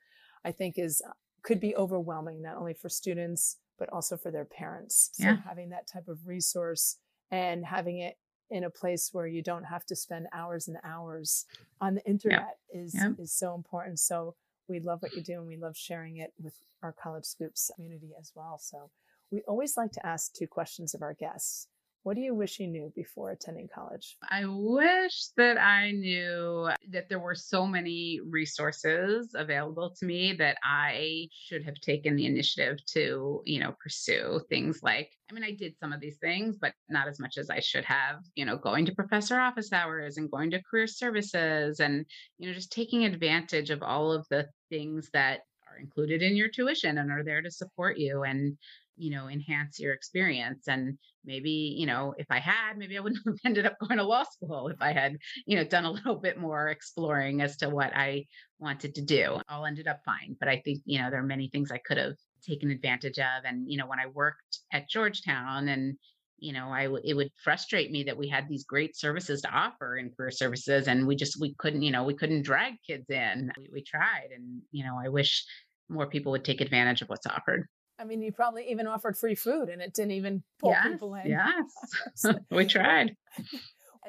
I 0.45 0.51
think 0.51 0.77
is 0.77 1.01
uh, 1.07 1.13
could 1.43 1.59
be 1.59 1.75
overwhelming 1.75 2.41
not 2.41 2.57
only 2.57 2.73
for 2.73 2.89
students 2.89 3.57
but 3.79 3.89
also 3.91 4.15
for 4.15 4.29
their 4.29 4.45
parents. 4.45 5.09
So 5.13 5.23
yeah. 5.23 5.37
having 5.43 5.69
that 5.69 5.87
type 5.87 6.07
of 6.07 6.27
resource 6.27 6.97
and 7.31 7.65
having 7.65 7.97
it 7.97 8.15
in 8.51 8.63
a 8.63 8.69
place 8.69 9.09
where 9.11 9.25
you 9.25 9.41
don't 9.41 9.63
have 9.63 9.85
to 9.87 9.95
spend 9.95 10.27
hours 10.33 10.67
and 10.67 10.77
hours 10.83 11.45
on 11.79 11.95
the 11.95 12.05
internet 12.05 12.57
is 12.71 12.93
is 13.17 13.33
so 13.33 13.55
important. 13.55 13.99
So 13.99 14.35
We 14.67 14.79
love 14.79 15.01
what 15.01 15.13
you 15.13 15.21
do 15.21 15.33
and 15.33 15.47
we 15.47 15.57
love 15.57 15.75
sharing 15.75 16.17
it 16.17 16.31
with 16.39 16.53
our 16.81 16.93
College 16.93 17.25
Scoops 17.25 17.71
community 17.75 18.11
as 18.19 18.31
well. 18.35 18.57
So 18.59 18.89
we 19.31 19.41
always 19.47 19.77
like 19.77 19.91
to 19.93 20.05
ask 20.05 20.33
two 20.33 20.47
questions 20.47 20.93
of 20.93 21.01
our 21.01 21.13
guests. 21.13 21.67
What 22.03 22.15
do 22.15 22.21
you 22.21 22.33
wish 22.33 22.59
you 22.59 22.67
knew 22.67 22.91
before 22.95 23.29
attending 23.29 23.69
college? 23.73 24.17
I 24.27 24.43
wish 24.47 25.27
that 25.37 25.59
I 25.59 25.91
knew 25.91 26.69
that 26.89 27.09
there 27.09 27.19
were 27.19 27.35
so 27.35 27.67
many 27.67 28.19
resources 28.27 29.35
available 29.35 29.93
to 29.99 30.05
me 30.05 30.33
that 30.33 30.57
I 30.63 31.27
should 31.31 31.63
have 31.63 31.75
taken 31.75 32.15
the 32.15 32.25
initiative 32.25 32.83
to, 32.93 33.43
you 33.45 33.59
know, 33.59 33.75
pursue 33.81 34.41
things 34.49 34.79
like 34.81 35.11
I 35.29 35.33
mean, 35.33 35.43
I 35.45 35.51
did 35.51 35.77
some 35.79 35.93
of 35.93 36.01
these 36.01 36.17
things, 36.17 36.57
but 36.57 36.73
not 36.89 37.07
as 37.07 37.17
much 37.17 37.37
as 37.37 37.49
I 37.49 37.61
should 37.61 37.85
have, 37.85 38.17
you 38.35 38.43
know, 38.43 38.57
going 38.57 38.85
to 38.87 38.95
professor 38.95 39.39
office 39.39 39.71
hours 39.71 40.17
and 40.17 40.29
going 40.29 40.51
to 40.51 40.61
career 40.61 40.87
services 40.87 41.79
and, 41.79 42.05
you 42.37 42.47
know, 42.47 42.53
just 42.53 42.71
taking 42.71 43.05
advantage 43.05 43.69
of 43.69 43.81
all 43.81 44.11
of 44.11 44.27
the 44.29 44.49
things 44.69 45.09
that 45.13 45.41
are 45.69 45.77
included 45.79 46.21
in 46.21 46.35
your 46.35 46.49
tuition 46.49 46.97
and 46.97 47.11
are 47.11 47.23
there 47.23 47.41
to 47.41 47.49
support 47.49 47.97
you 47.97 48.23
and 48.23 48.57
you 48.97 49.09
know 49.09 49.29
enhance 49.29 49.79
your 49.79 49.93
experience 49.93 50.67
and 50.67 50.97
maybe 51.25 51.75
you 51.77 51.85
know 51.85 52.13
if 52.17 52.27
i 52.29 52.39
had 52.39 52.77
maybe 52.77 52.97
i 52.97 53.01
wouldn't 53.01 53.21
have 53.25 53.35
ended 53.45 53.65
up 53.65 53.77
going 53.79 53.97
to 53.97 54.03
law 54.03 54.23
school 54.23 54.67
if 54.67 54.81
i 54.81 54.91
had 54.91 55.17
you 55.45 55.55
know 55.55 55.63
done 55.63 55.85
a 55.85 55.91
little 55.97 56.15
bit 56.15 56.37
more 56.37 56.69
exploring 56.69 57.41
as 57.41 57.57
to 57.57 57.69
what 57.69 57.91
i 57.95 58.25
wanted 58.59 58.93
to 58.93 59.01
do. 59.01 59.39
All 59.49 59.65
ended 59.65 59.87
up 59.87 60.01
fine 60.05 60.35
but 60.39 60.49
i 60.49 60.61
think 60.63 60.81
you 60.85 60.99
know 60.99 61.09
there 61.09 61.19
are 61.19 61.23
many 61.23 61.49
things 61.49 61.71
i 61.71 61.79
could 61.79 61.97
have 61.97 62.13
taken 62.45 62.71
advantage 62.71 63.19
of 63.19 63.43
and 63.45 63.69
you 63.69 63.77
know 63.77 63.87
when 63.87 63.99
i 63.99 64.07
worked 64.07 64.59
at 64.73 64.89
georgetown 64.89 65.67
and 65.67 65.95
you 66.37 66.53
know 66.53 66.69
i 66.69 66.83
w- 66.83 67.03
it 67.05 67.13
would 67.13 67.29
frustrate 67.43 67.91
me 67.91 68.03
that 68.03 68.17
we 68.17 68.27
had 68.27 68.47
these 68.47 68.63
great 68.63 68.95
services 68.97 69.41
to 69.41 69.49
offer 69.49 69.97
in 69.97 70.11
career 70.11 70.31
services 70.31 70.87
and 70.87 71.07
we 71.07 71.15
just 71.15 71.39
we 71.39 71.53
couldn't 71.57 71.81
you 71.81 71.91
know 71.91 72.03
we 72.03 72.15
couldn't 72.15 72.43
drag 72.43 72.73
kids 72.85 73.09
in. 73.09 73.51
We, 73.57 73.69
we 73.73 73.83
tried 73.83 74.29
and 74.35 74.61
you 74.71 74.83
know 74.83 74.99
i 75.03 75.07
wish 75.07 75.45
more 75.89 76.07
people 76.07 76.31
would 76.31 76.45
take 76.45 76.61
advantage 76.61 77.01
of 77.01 77.09
what's 77.09 77.27
offered 77.27 77.67
I 78.01 78.03
mean, 78.03 78.21
you 78.21 78.31
probably 78.31 78.69
even 78.69 78.87
offered 78.87 79.15
free 79.15 79.35
food 79.35 79.69
and 79.69 79.81
it 79.81 79.93
didn't 79.93 80.13
even 80.13 80.43
pull 80.59 80.71
yes, 80.71 80.87
people 80.87 81.13
in. 81.15 81.27
Yes. 81.27 82.25
we 82.51 82.65
tried. 82.65 83.15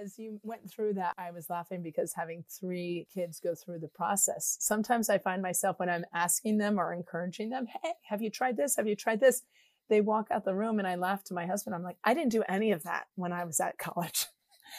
As 0.00 0.18
you 0.18 0.40
went 0.42 0.70
through 0.70 0.94
that, 0.94 1.14
I 1.18 1.32
was 1.32 1.50
laughing 1.50 1.82
because 1.82 2.14
having 2.14 2.44
three 2.48 3.06
kids 3.12 3.40
go 3.40 3.54
through 3.54 3.80
the 3.80 3.88
process, 3.88 4.56
sometimes 4.58 5.10
I 5.10 5.18
find 5.18 5.42
myself 5.42 5.78
when 5.78 5.90
I'm 5.90 6.06
asking 6.14 6.56
them 6.56 6.80
or 6.80 6.94
encouraging 6.94 7.50
them, 7.50 7.66
Hey, 7.66 7.92
have 8.08 8.22
you 8.22 8.30
tried 8.30 8.56
this? 8.56 8.76
Have 8.76 8.88
you 8.88 8.96
tried 8.96 9.20
this? 9.20 9.42
They 9.90 10.00
walk 10.00 10.28
out 10.30 10.46
the 10.46 10.54
room 10.54 10.78
and 10.78 10.88
I 10.88 10.94
laugh 10.94 11.22
to 11.24 11.34
my 11.34 11.44
husband. 11.44 11.74
I'm 11.74 11.82
like, 11.82 11.98
I 12.02 12.14
didn't 12.14 12.32
do 12.32 12.42
any 12.48 12.72
of 12.72 12.84
that 12.84 13.04
when 13.16 13.34
I 13.34 13.44
was 13.44 13.60
at 13.60 13.76
college. 13.76 14.26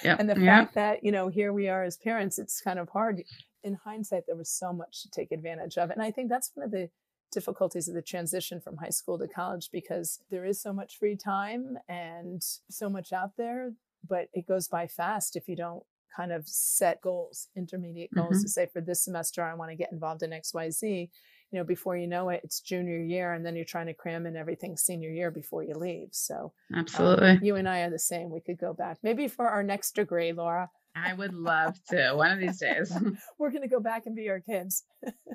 Yep. 0.04 0.20
And 0.20 0.28
the 0.28 0.40
yep. 0.40 0.46
fact 0.46 0.76
that, 0.76 1.04
you 1.04 1.12
know, 1.12 1.28
here 1.28 1.54
we 1.54 1.70
are 1.70 1.84
as 1.84 1.98
parents, 1.98 2.40
it's 2.40 2.60
kind 2.60 2.80
of 2.80 2.90
hard. 2.90 3.22
In 3.64 3.76
hindsight, 3.76 4.24
there 4.26 4.36
was 4.36 4.50
so 4.50 4.74
much 4.74 5.04
to 5.04 5.12
take 5.12 5.32
advantage 5.32 5.78
of. 5.78 5.92
And 5.92 6.02
I 6.02 6.10
think 6.10 6.30
that's 6.30 6.52
one 6.56 6.66
of 6.66 6.72
the 6.72 6.90
difficulties 7.34 7.88
of 7.88 7.96
the 7.96 8.02
transition 8.02 8.60
from 8.62 8.78
high 8.78 8.90
school 8.90 9.18
to 9.20 9.28
college 9.28 9.70
because 9.72 10.20
there 10.30 10.46
is 10.46 10.62
so 10.62 10.72
much 10.72 10.98
free 10.98 11.16
time 11.16 11.78
and 11.90 12.42
so 12.70 12.90
much 12.90 13.12
out 13.12 13.36
there, 13.38 13.74
but 14.08 14.30
it 14.34 14.48
goes 14.48 14.68
by 14.68 14.88
fast 14.88 15.36
if 15.36 15.48
you 15.48 15.56
don't 15.56 15.84
kind 16.16 16.32
of 16.32 16.48
set 16.48 17.02
goals, 17.02 17.48
intermediate 17.56 18.14
goals 18.14 18.36
mm-hmm. 18.36 18.44
to 18.44 18.50
say 18.50 18.66
for 18.68 18.82
this 18.82 19.04
semester, 19.04 19.44
I 19.44 19.56
want 19.56 19.72
to 19.72 19.76
get 19.76 19.92
involved 19.92 20.24
in 20.24 20.30
XYZ. 20.30 21.10
You 21.52 21.60
know, 21.60 21.64
before 21.64 21.98
you 21.98 22.08
know 22.08 22.30
it, 22.30 22.42
it's 22.44 22.62
junior 22.62 22.98
year, 22.98 23.34
and 23.34 23.46
then 23.46 23.56
you're 23.56 23.66
trying 23.66 23.86
to 23.86 23.94
cram 23.94 24.26
in 24.26 24.36
everything 24.36 24.76
senior 24.76 25.12
year 25.12 25.30
before 25.30 25.64
you 25.64 25.76
leave. 25.76 26.10
So, 26.12 26.52
um, 26.74 26.80
absolutely, 26.80 27.30
um, 27.30 27.40
you 27.44 27.56
and 27.58 27.70
I 27.70 27.82
are 27.82 27.92
the 27.92 28.00
same. 28.00 28.32
We 28.32 28.42
could 28.42 28.58
go 28.58 28.74
back 28.74 28.98
maybe 29.04 29.28
for 29.28 29.48
our 29.48 29.62
next 29.62 29.94
degree, 29.94 30.34
Laura. 30.34 30.72
I 30.96 31.14
would 31.14 31.34
love 31.34 31.76
to 31.90 32.14
one 32.16 32.32
of 32.32 32.40
these 32.40 32.60
days. 32.60 32.92
We're 33.38 33.52
going 33.52 33.64
to 33.64 33.68
go 33.68 33.80
back 33.80 34.08
and 34.08 34.16
be 34.16 34.30
our 34.30 34.40
kids. 34.40 34.84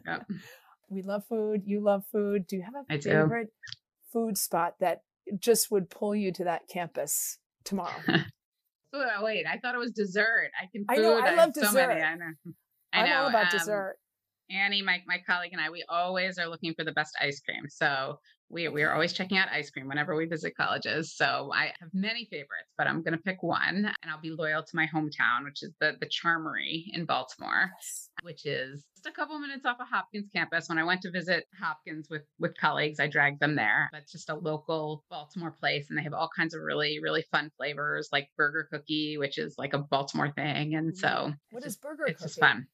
Yep 0.07 0.27
we 0.89 1.03
love 1.03 1.25
food. 1.29 1.63
You 1.65 1.81
love 1.81 2.05
food. 2.11 2.47
Do 2.47 2.57
you 2.57 2.63
have 2.63 2.75
a 2.75 2.93
I 2.93 2.99
favorite 2.99 3.49
do. 3.49 3.73
food 4.13 4.39
spot 4.39 4.75
that 4.81 5.03
just 5.39 5.71
would 5.71 5.91
pull 5.91 6.15
you 6.15 6.33
to 6.33 6.45
that 6.45 6.69
campus 6.69 7.39
tomorrow? 7.65 7.93
oh, 8.93 9.25
wait, 9.25 9.47
I 9.47 9.59
thought 9.59 9.75
it 9.75 9.79
was 9.79 9.93
dessert. 9.93 10.51
I 10.61 10.67
can. 10.73 10.85
Food, 10.85 10.99
I 10.99 11.03
know. 11.03 11.19
I, 11.19 11.29
I 11.29 11.35
love 11.35 11.53
dessert. 11.53 11.67
So 11.69 11.87
many, 11.87 12.01
I 12.01 12.15
know. 12.15 12.33
I 12.93 13.07
know. 13.07 13.27
I 13.27 13.29
about 13.29 13.53
um, 13.53 13.59
dessert. 13.59 13.97
Annie, 14.51 14.83
my 14.83 15.03
my 15.07 15.19
colleague, 15.27 15.53
and 15.53 15.61
I, 15.61 15.71
we 15.71 15.85
always 15.89 16.39
are 16.39 16.49
looking 16.49 16.75
for 16.75 16.85
the 16.85 16.93
best 16.93 17.15
ice 17.21 17.41
cream. 17.41 17.65
So 17.69 18.19
we 18.51 18.69
we 18.69 18.83
are 18.83 18.93
always 18.93 19.13
checking 19.13 19.39
out 19.39 19.49
ice 19.53 19.71
cream 19.71 19.89
whenever 19.89 20.17
we 20.17 20.27
visit 20.27 20.57
colleges. 20.57 21.15
So 21.15 21.51
I 21.55 21.73
have 21.81 21.91
many 21.93 22.27
favorites, 22.31 22.73
but 22.77 22.87
I'm 22.87 23.03
going 23.03 23.13
to 23.13 23.23
pick 23.23 23.43
one, 23.43 23.77
and 24.03 24.11
I'll 24.11 24.21
be 24.21 24.31
loyal 24.31 24.63
to 24.63 24.77
my 24.77 24.87
hometown, 24.87 25.45
which 25.45 25.63
is 25.63 25.73
the 25.81 25.97
the 26.01 26.07
Charmery 26.07 26.85
in 26.93 27.05
Baltimore, 27.05 27.71
yes. 27.77 28.11
which 28.23 28.47
is 28.47 28.85
just 28.97 29.07
a 29.07 29.13
couple 29.13 29.39
minutes 29.39 29.65
off 29.67 29.81
of 29.81 29.87
Hopkins 29.89 30.29
campus. 30.35 30.69
When 30.69 30.79
I 30.79 30.85
went 30.85 31.03
to 31.03 31.11
visit 31.11 31.45
Hopkins 31.61 32.09
with 32.11 32.23
with 32.39 32.57
colleagues, 32.57 33.01
I 33.01 33.07
dragged 33.07 33.41
them 33.41 33.55
there. 33.55 33.89
But 33.93 34.09
just 34.11 34.31
a 34.31 34.35
local 34.35 35.05
Baltimore 35.11 35.55
place, 35.59 35.89
and 35.89 35.99
they 35.99 36.03
have 36.03 36.15
all 36.15 36.31
kinds 36.35 36.55
of 36.55 36.63
really 36.63 37.01
really 37.03 37.25
fun 37.31 37.51
flavors, 37.57 38.09
like 38.13 38.29
burger 38.37 38.69
cookie, 38.73 39.19
which 39.19 39.39
is 39.39 39.57
like 39.59 39.75
a 39.75 39.79
Baltimore 39.79 40.33
thing, 40.33 40.75
and 40.75 40.93
mm-hmm. 40.93 40.99
so 40.99 41.33
what 41.51 41.65
is 41.65 41.75
just, 41.75 41.83
burger? 41.83 42.07
It's 42.07 42.21
cookie? 42.21 42.29
just 42.29 42.41
fun. 42.41 42.67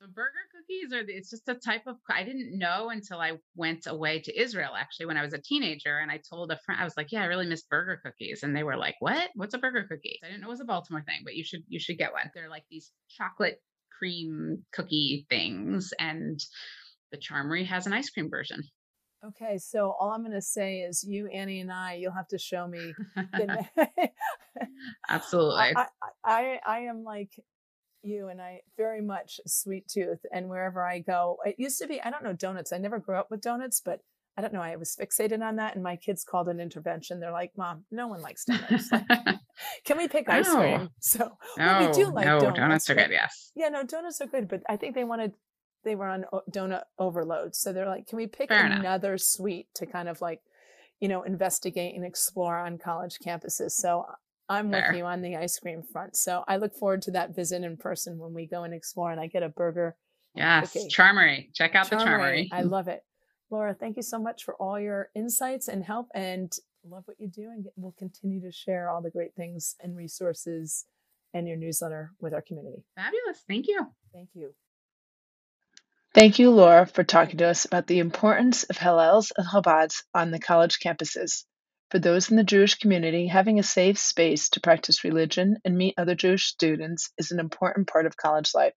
So 0.00 0.06
burger 0.08 0.30
cookies 0.54 0.92
are 0.92 1.04
it's 1.08 1.30
just 1.30 1.48
a 1.48 1.54
type 1.54 1.86
of 1.86 1.96
I 2.10 2.22
didn't 2.22 2.58
know 2.58 2.90
until 2.90 3.18
I 3.18 3.38
went 3.54 3.86
away 3.86 4.20
to 4.20 4.40
Israel 4.40 4.72
actually 4.76 5.06
when 5.06 5.16
I 5.16 5.22
was 5.22 5.32
a 5.32 5.38
teenager 5.38 5.98
and 5.98 6.10
I 6.10 6.20
told 6.28 6.52
a 6.52 6.58
friend 6.58 6.80
I 6.80 6.84
was 6.84 6.96
like, 6.98 7.12
"Yeah, 7.12 7.22
I 7.22 7.26
really 7.26 7.46
miss 7.46 7.62
burger 7.62 8.00
cookies." 8.04 8.42
And 8.42 8.54
they 8.54 8.62
were 8.62 8.76
like, 8.76 8.96
"What? 8.98 9.30
What's 9.34 9.54
a 9.54 9.58
burger 9.58 9.86
cookie?" 9.88 10.20
I 10.22 10.26
didn't 10.26 10.42
know 10.42 10.48
it 10.48 10.50
was 10.50 10.60
a 10.60 10.66
Baltimore 10.66 11.02
thing, 11.02 11.20
but 11.24 11.34
you 11.34 11.44
should 11.44 11.62
you 11.68 11.80
should 11.80 11.96
get 11.96 12.12
one. 12.12 12.30
They're 12.34 12.50
like 12.50 12.64
these 12.70 12.92
chocolate 13.08 13.62
cream 13.98 14.64
cookie 14.72 15.26
things 15.30 15.94
and 15.98 16.38
the 17.10 17.16
Charmery 17.16 17.64
has 17.66 17.86
an 17.86 17.94
ice 17.94 18.10
cream 18.10 18.28
version. 18.28 18.62
Okay, 19.24 19.56
so 19.58 19.94
all 19.98 20.10
I'm 20.10 20.20
going 20.20 20.32
to 20.32 20.42
say 20.42 20.80
is 20.80 21.02
you, 21.02 21.26
Annie, 21.28 21.60
and 21.60 21.72
I, 21.72 21.94
you'll 21.94 22.12
have 22.12 22.28
to 22.28 22.38
show 22.38 22.68
me. 22.68 22.94
Absolutely. 25.08 25.74
I, 25.74 25.86
I, 26.22 26.60
I 26.64 26.78
am 26.80 27.02
like 27.02 27.30
you 28.06 28.28
and 28.28 28.40
I 28.40 28.60
very 28.76 29.00
much 29.00 29.40
sweet 29.46 29.88
tooth. 29.88 30.20
And 30.32 30.48
wherever 30.48 30.84
I 30.84 31.00
go, 31.00 31.38
it 31.44 31.56
used 31.58 31.80
to 31.80 31.86
be, 31.86 32.00
I 32.00 32.10
don't 32.10 32.24
know, 32.24 32.32
donuts. 32.32 32.72
I 32.72 32.78
never 32.78 32.98
grew 32.98 33.16
up 33.16 33.30
with 33.30 33.40
donuts, 33.40 33.80
but 33.84 34.00
I 34.36 34.42
don't 34.42 34.52
know. 34.52 34.60
I 34.60 34.76
was 34.76 34.96
fixated 34.96 35.42
on 35.42 35.56
that. 35.56 35.74
And 35.74 35.82
my 35.82 35.96
kids 35.96 36.24
called 36.24 36.48
an 36.48 36.60
intervention. 36.60 37.20
They're 37.20 37.32
like, 37.32 37.52
Mom, 37.56 37.84
no 37.90 38.06
one 38.06 38.20
likes 38.20 38.44
donuts. 38.44 38.92
Like, 38.92 39.06
can 39.84 39.96
we 39.96 40.08
pick 40.08 40.28
ice 40.28 40.48
cream? 40.48 40.80
Oh. 40.82 40.88
So 41.00 41.32
no, 41.56 41.86
we 41.86 41.92
do 41.92 42.08
oh, 42.08 42.10
like 42.10 42.26
no, 42.26 42.40
donuts. 42.40 42.58
Donuts 42.58 42.90
are 42.90 42.94
good, 42.94 43.10
yes. 43.10 43.52
Yeah, 43.56 43.68
no, 43.68 43.82
donuts 43.82 44.20
are 44.20 44.26
good. 44.26 44.48
But 44.48 44.62
I 44.68 44.76
think 44.76 44.94
they 44.94 45.04
wanted, 45.04 45.32
they 45.84 45.94
were 45.94 46.08
on 46.08 46.24
donut 46.50 46.82
overload. 46.98 47.54
So 47.54 47.72
they're 47.72 47.88
like, 47.88 48.06
can 48.06 48.16
we 48.16 48.26
pick 48.26 48.50
Fair 48.50 48.66
another 48.66 49.12
enough. 49.12 49.20
sweet 49.20 49.68
to 49.76 49.86
kind 49.86 50.08
of 50.08 50.20
like, 50.20 50.40
you 51.00 51.08
know, 51.08 51.22
investigate 51.22 51.94
and 51.94 52.04
explore 52.04 52.58
on 52.58 52.78
college 52.78 53.18
campuses? 53.24 53.72
So 53.72 54.04
I'm 54.48 54.70
Fair. 54.70 54.88
with 54.88 54.98
you 54.98 55.04
on 55.04 55.22
the 55.22 55.36
ice 55.36 55.58
cream 55.58 55.82
front. 55.82 56.16
So 56.16 56.44
I 56.46 56.56
look 56.56 56.74
forward 56.74 57.02
to 57.02 57.10
that 57.12 57.34
visit 57.34 57.62
in 57.64 57.76
person 57.76 58.18
when 58.18 58.32
we 58.34 58.46
go 58.46 58.62
and 58.62 58.72
explore 58.72 59.10
and 59.10 59.20
I 59.20 59.26
get 59.26 59.42
a 59.42 59.48
burger. 59.48 59.96
Yes, 60.34 60.72
cookie. 60.72 60.88
Charmery. 60.88 61.52
Check 61.52 61.74
out 61.74 61.86
Charmery. 61.86 61.90
the 61.90 62.04
Charmery. 62.04 62.48
I 62.52 62.62
love 62.62 62.88
it. 62.88 63.02
Laura, 63.50 63.74
thank 63.74 63.96
you 63.96 64.02
so 64.02 64.18
much 64.18 64.44
for 64.44 64.54
all 64.56 64.78
your 64.78 65.10
insights 65.14 65.68
and 65.68 65.84
help 65.84 66.08
and 66.14 66.52
love 66.88 67.02
what 67.06 67.18
you 67.20 67.28
do. 67.28 67.42
And 67.50 67.66
we'll 67.76 67.94
continue 67.98 68.40
to 68.42 68.52
share 68.52 68.90
all 68.90 69.02
the 69.02 69.10
great 69.10 69.34
things 69.34 69.74
and 69.80 69.96
resources 69.96 70.84
and 71.34 71.46
your 71.46 71.56
newsletter 71.56 72.12
with 72.20 72.34
our 72.34 72.42
community. 72.42 72.84
Fabulous. 72.96 73.42
Thank 73.48 73.68
you. 73.68 73.86
Thank 74.12 74.30
you. 74.34 74.54
Thank 76.14 76.38
you, 76.38 76.50
Laura, 76.50 76.86
for 76.86 77.04
talking 77.04 77.38
to 77.38 77.46
us 77.46 77.66
about 77.66 77.86
the 77.86 77.98
importance 77.98 78.62
of 78.64 78.78
Hillels 78.78 79.32
and 79.36 79.46
Chabads 79.46 80.02
on 80.14 80.30
the 80.30 80.38
college 80.38 80.78
campuses. 80.78 81.44
For 81.90 82.00
those 82.00 82.30
in 82.30 82.36
the 82.36 82.42
Jewish 82.42 82.74
community, 82.74 83.28
having 83.28 83.60
a 83.60 83.62
safe 83.62 83.96
space 83.98 84.48
to 84.50 84.60
practice 84.60 85.04
religion 85.04 85.58
and 85.64 85.78
meet 85.78 85.94
other 85.96 86.16
Jewish 86.16 86.46
students 86.46 87.10
is 87.16 87.30
an 87.30 87.38
important 87.38 87.86
part 87.86 88.06
of 88.06 88.16
college 88.16 88.54
life. 88.54 88.74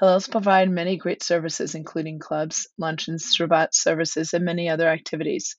Hillels 0.00 0.30
provide 0.30 0.70
many 0.70 0.96
great 0.96 1.22
services, 1.22 1.74
including 1.74 2.18
clubs, 2.18 2.66
luncheons, 2.78 3.36
Shabbat 3.36 3.74
services, 3.74 4.32
and 4.32 4.42
many 4.42 4.70
other 4.70 4.88
activities. 4.88 5.56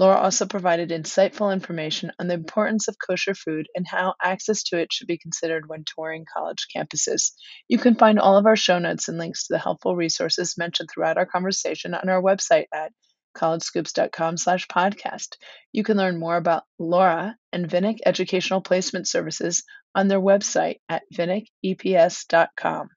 Laura 0.00 0.16
also 0.16 0.46
provided 0.46 0.88
insightful 0.88 1.52
information 1.52 2.10
on 2.18 2.26
the 2.26 2.34
importance 2.34 2.88
of 2.88 2.96
kosher 2.98 3.34
food 3.34 3.68
and 3.76 3.86
how 3.86 4.14
access 4.20 4.64
to 4.64 4.78
it 4.78 4.92
should 4.92 5.06
be 5.06 5.18
considered 5.18 5.68
when 5.68 5.84
touring 5.84 6.24
college 6.34 6.66
campuses. 6.74 7.32
You 7.68 7.78
can 7.78 7.94
find 7.94 8.18
all 8.18 8.36
of 8.36 8.46
our 8.46 8.56
show 8.56 8.80
notes 8.80 9.08
and 9.08 9.18
links 9.18 9.46
to 9.46 9.52
the 9.52 9.58
helpful 9.58 9.94
resources 9.94 10.58
mentioned 10.58 10.88
throughout 10.90 11.18
our 11.18 11.26
conversation 11.26 11.94
on 11.94 12.08
our 12.08 12.22
website 12.22 12.64
at 12.74 12.92
collegescoops.com 13.36 14.36
slash 14.36 14.66
podcast. 14.68 15.36
You 15.72 15.84
can 15.84 15.96
learn 15.96 16.18
more 16.18 16.36
about 16.36 16.64
Laura 16.78 17.36
and 17.52 17.68
Vinnick 17.68 17.98
Educational 18.04 18.60
Placement 18.60 19.08
Services 19.08 19.64
on 19.94 20.08
their 20.08 20.20
website 20.20 20.80
at 20.88 21.02
vinnickeps.com. 21.12 22.88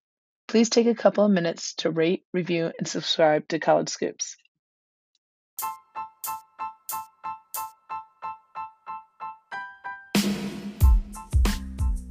Please 0.47 0.69
take 0.69 0.87
a 0.87 0.95
couple 0.95 1.25
of 1.25 1.31
minutes 1.31 1.73
to 1.75 1.89
rate, 1.89 2.23
review, 2.33 2.71
and 2.77 2.87
subscribe 2.87 3.47
to 3.47 3.59
College 3.59 3.89
Scoops. 3.89 4.37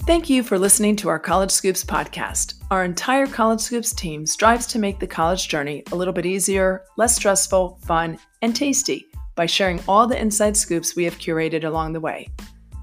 Thank 0.04 0.28
you 0.28 0.42
for 0.42 0.58
listening 0.58 0.96
to 0.96 1.08
our 1.08 1.20
College 1.20 1.52
Scoops 1.52 1.84
podcast. 1.84 2.54
Our 2.72 2.82
entire 2.82 3.28
College 3.28 3.60
Scoops 3.60 3.92
team 3.92 4.26
strives 4.26 4.66
to 4.66 4.80
make 4.80 4.98
the 4.98 5.06
college 5.06 5.46
journey 5.46 5.84
a 5.92 5.94
little 5.94 6.12
bit 6.12 6.26
easier, 6.26 6.82
less 6.96 7.14
stressful, 7.14 7.78
fun, 7.84 8.18
and 8.42 8.54
tasty 8.54 9.06
by 9.36 9.46
sharing 9.46 9.80
all 9.86 10.08
the 10.08 10.20
inside 10.20 10.56
scoops 10.56 10.96
we 10.96 11.04
have 11.04 11.20
curated 11.20 11.62
along 11.62 11.92
the 11.92 12.00
way. 12.00 12.28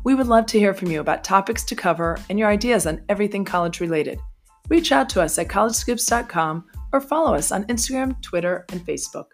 We 0.05 0.15
would 0.15 0.27
love 0.27 0.45
to 0.45 0.59
hear 0.59 0.73
from 0.73 0.91
you 0.91 1.01
about 1.01 1.25
topics 1.25 1.65
to 1.65 1.75
cover 1.75 2.17
and 2.29 2.39
your 2.39 2.47
ideas 2.47 2.87
on 2.87 3.03
everything 3.09 3.43
college 3.43 3.81
related. 3.81 4.17
Reach 4.69 4.93
out 4.93 5.09
to 5.09 5.21
us 5.21 5.37
at 5.37 5.49
collegescoops.com 5.49 6.63
or 6.93 7.01
follow 7.01 7.35
us 7.35 7.51
on 7.51 7.65
Instagram, 7.65 8.19
Twitter, 8.21 8.65
and 8.71 8.79
Facebook. 8.85 9.25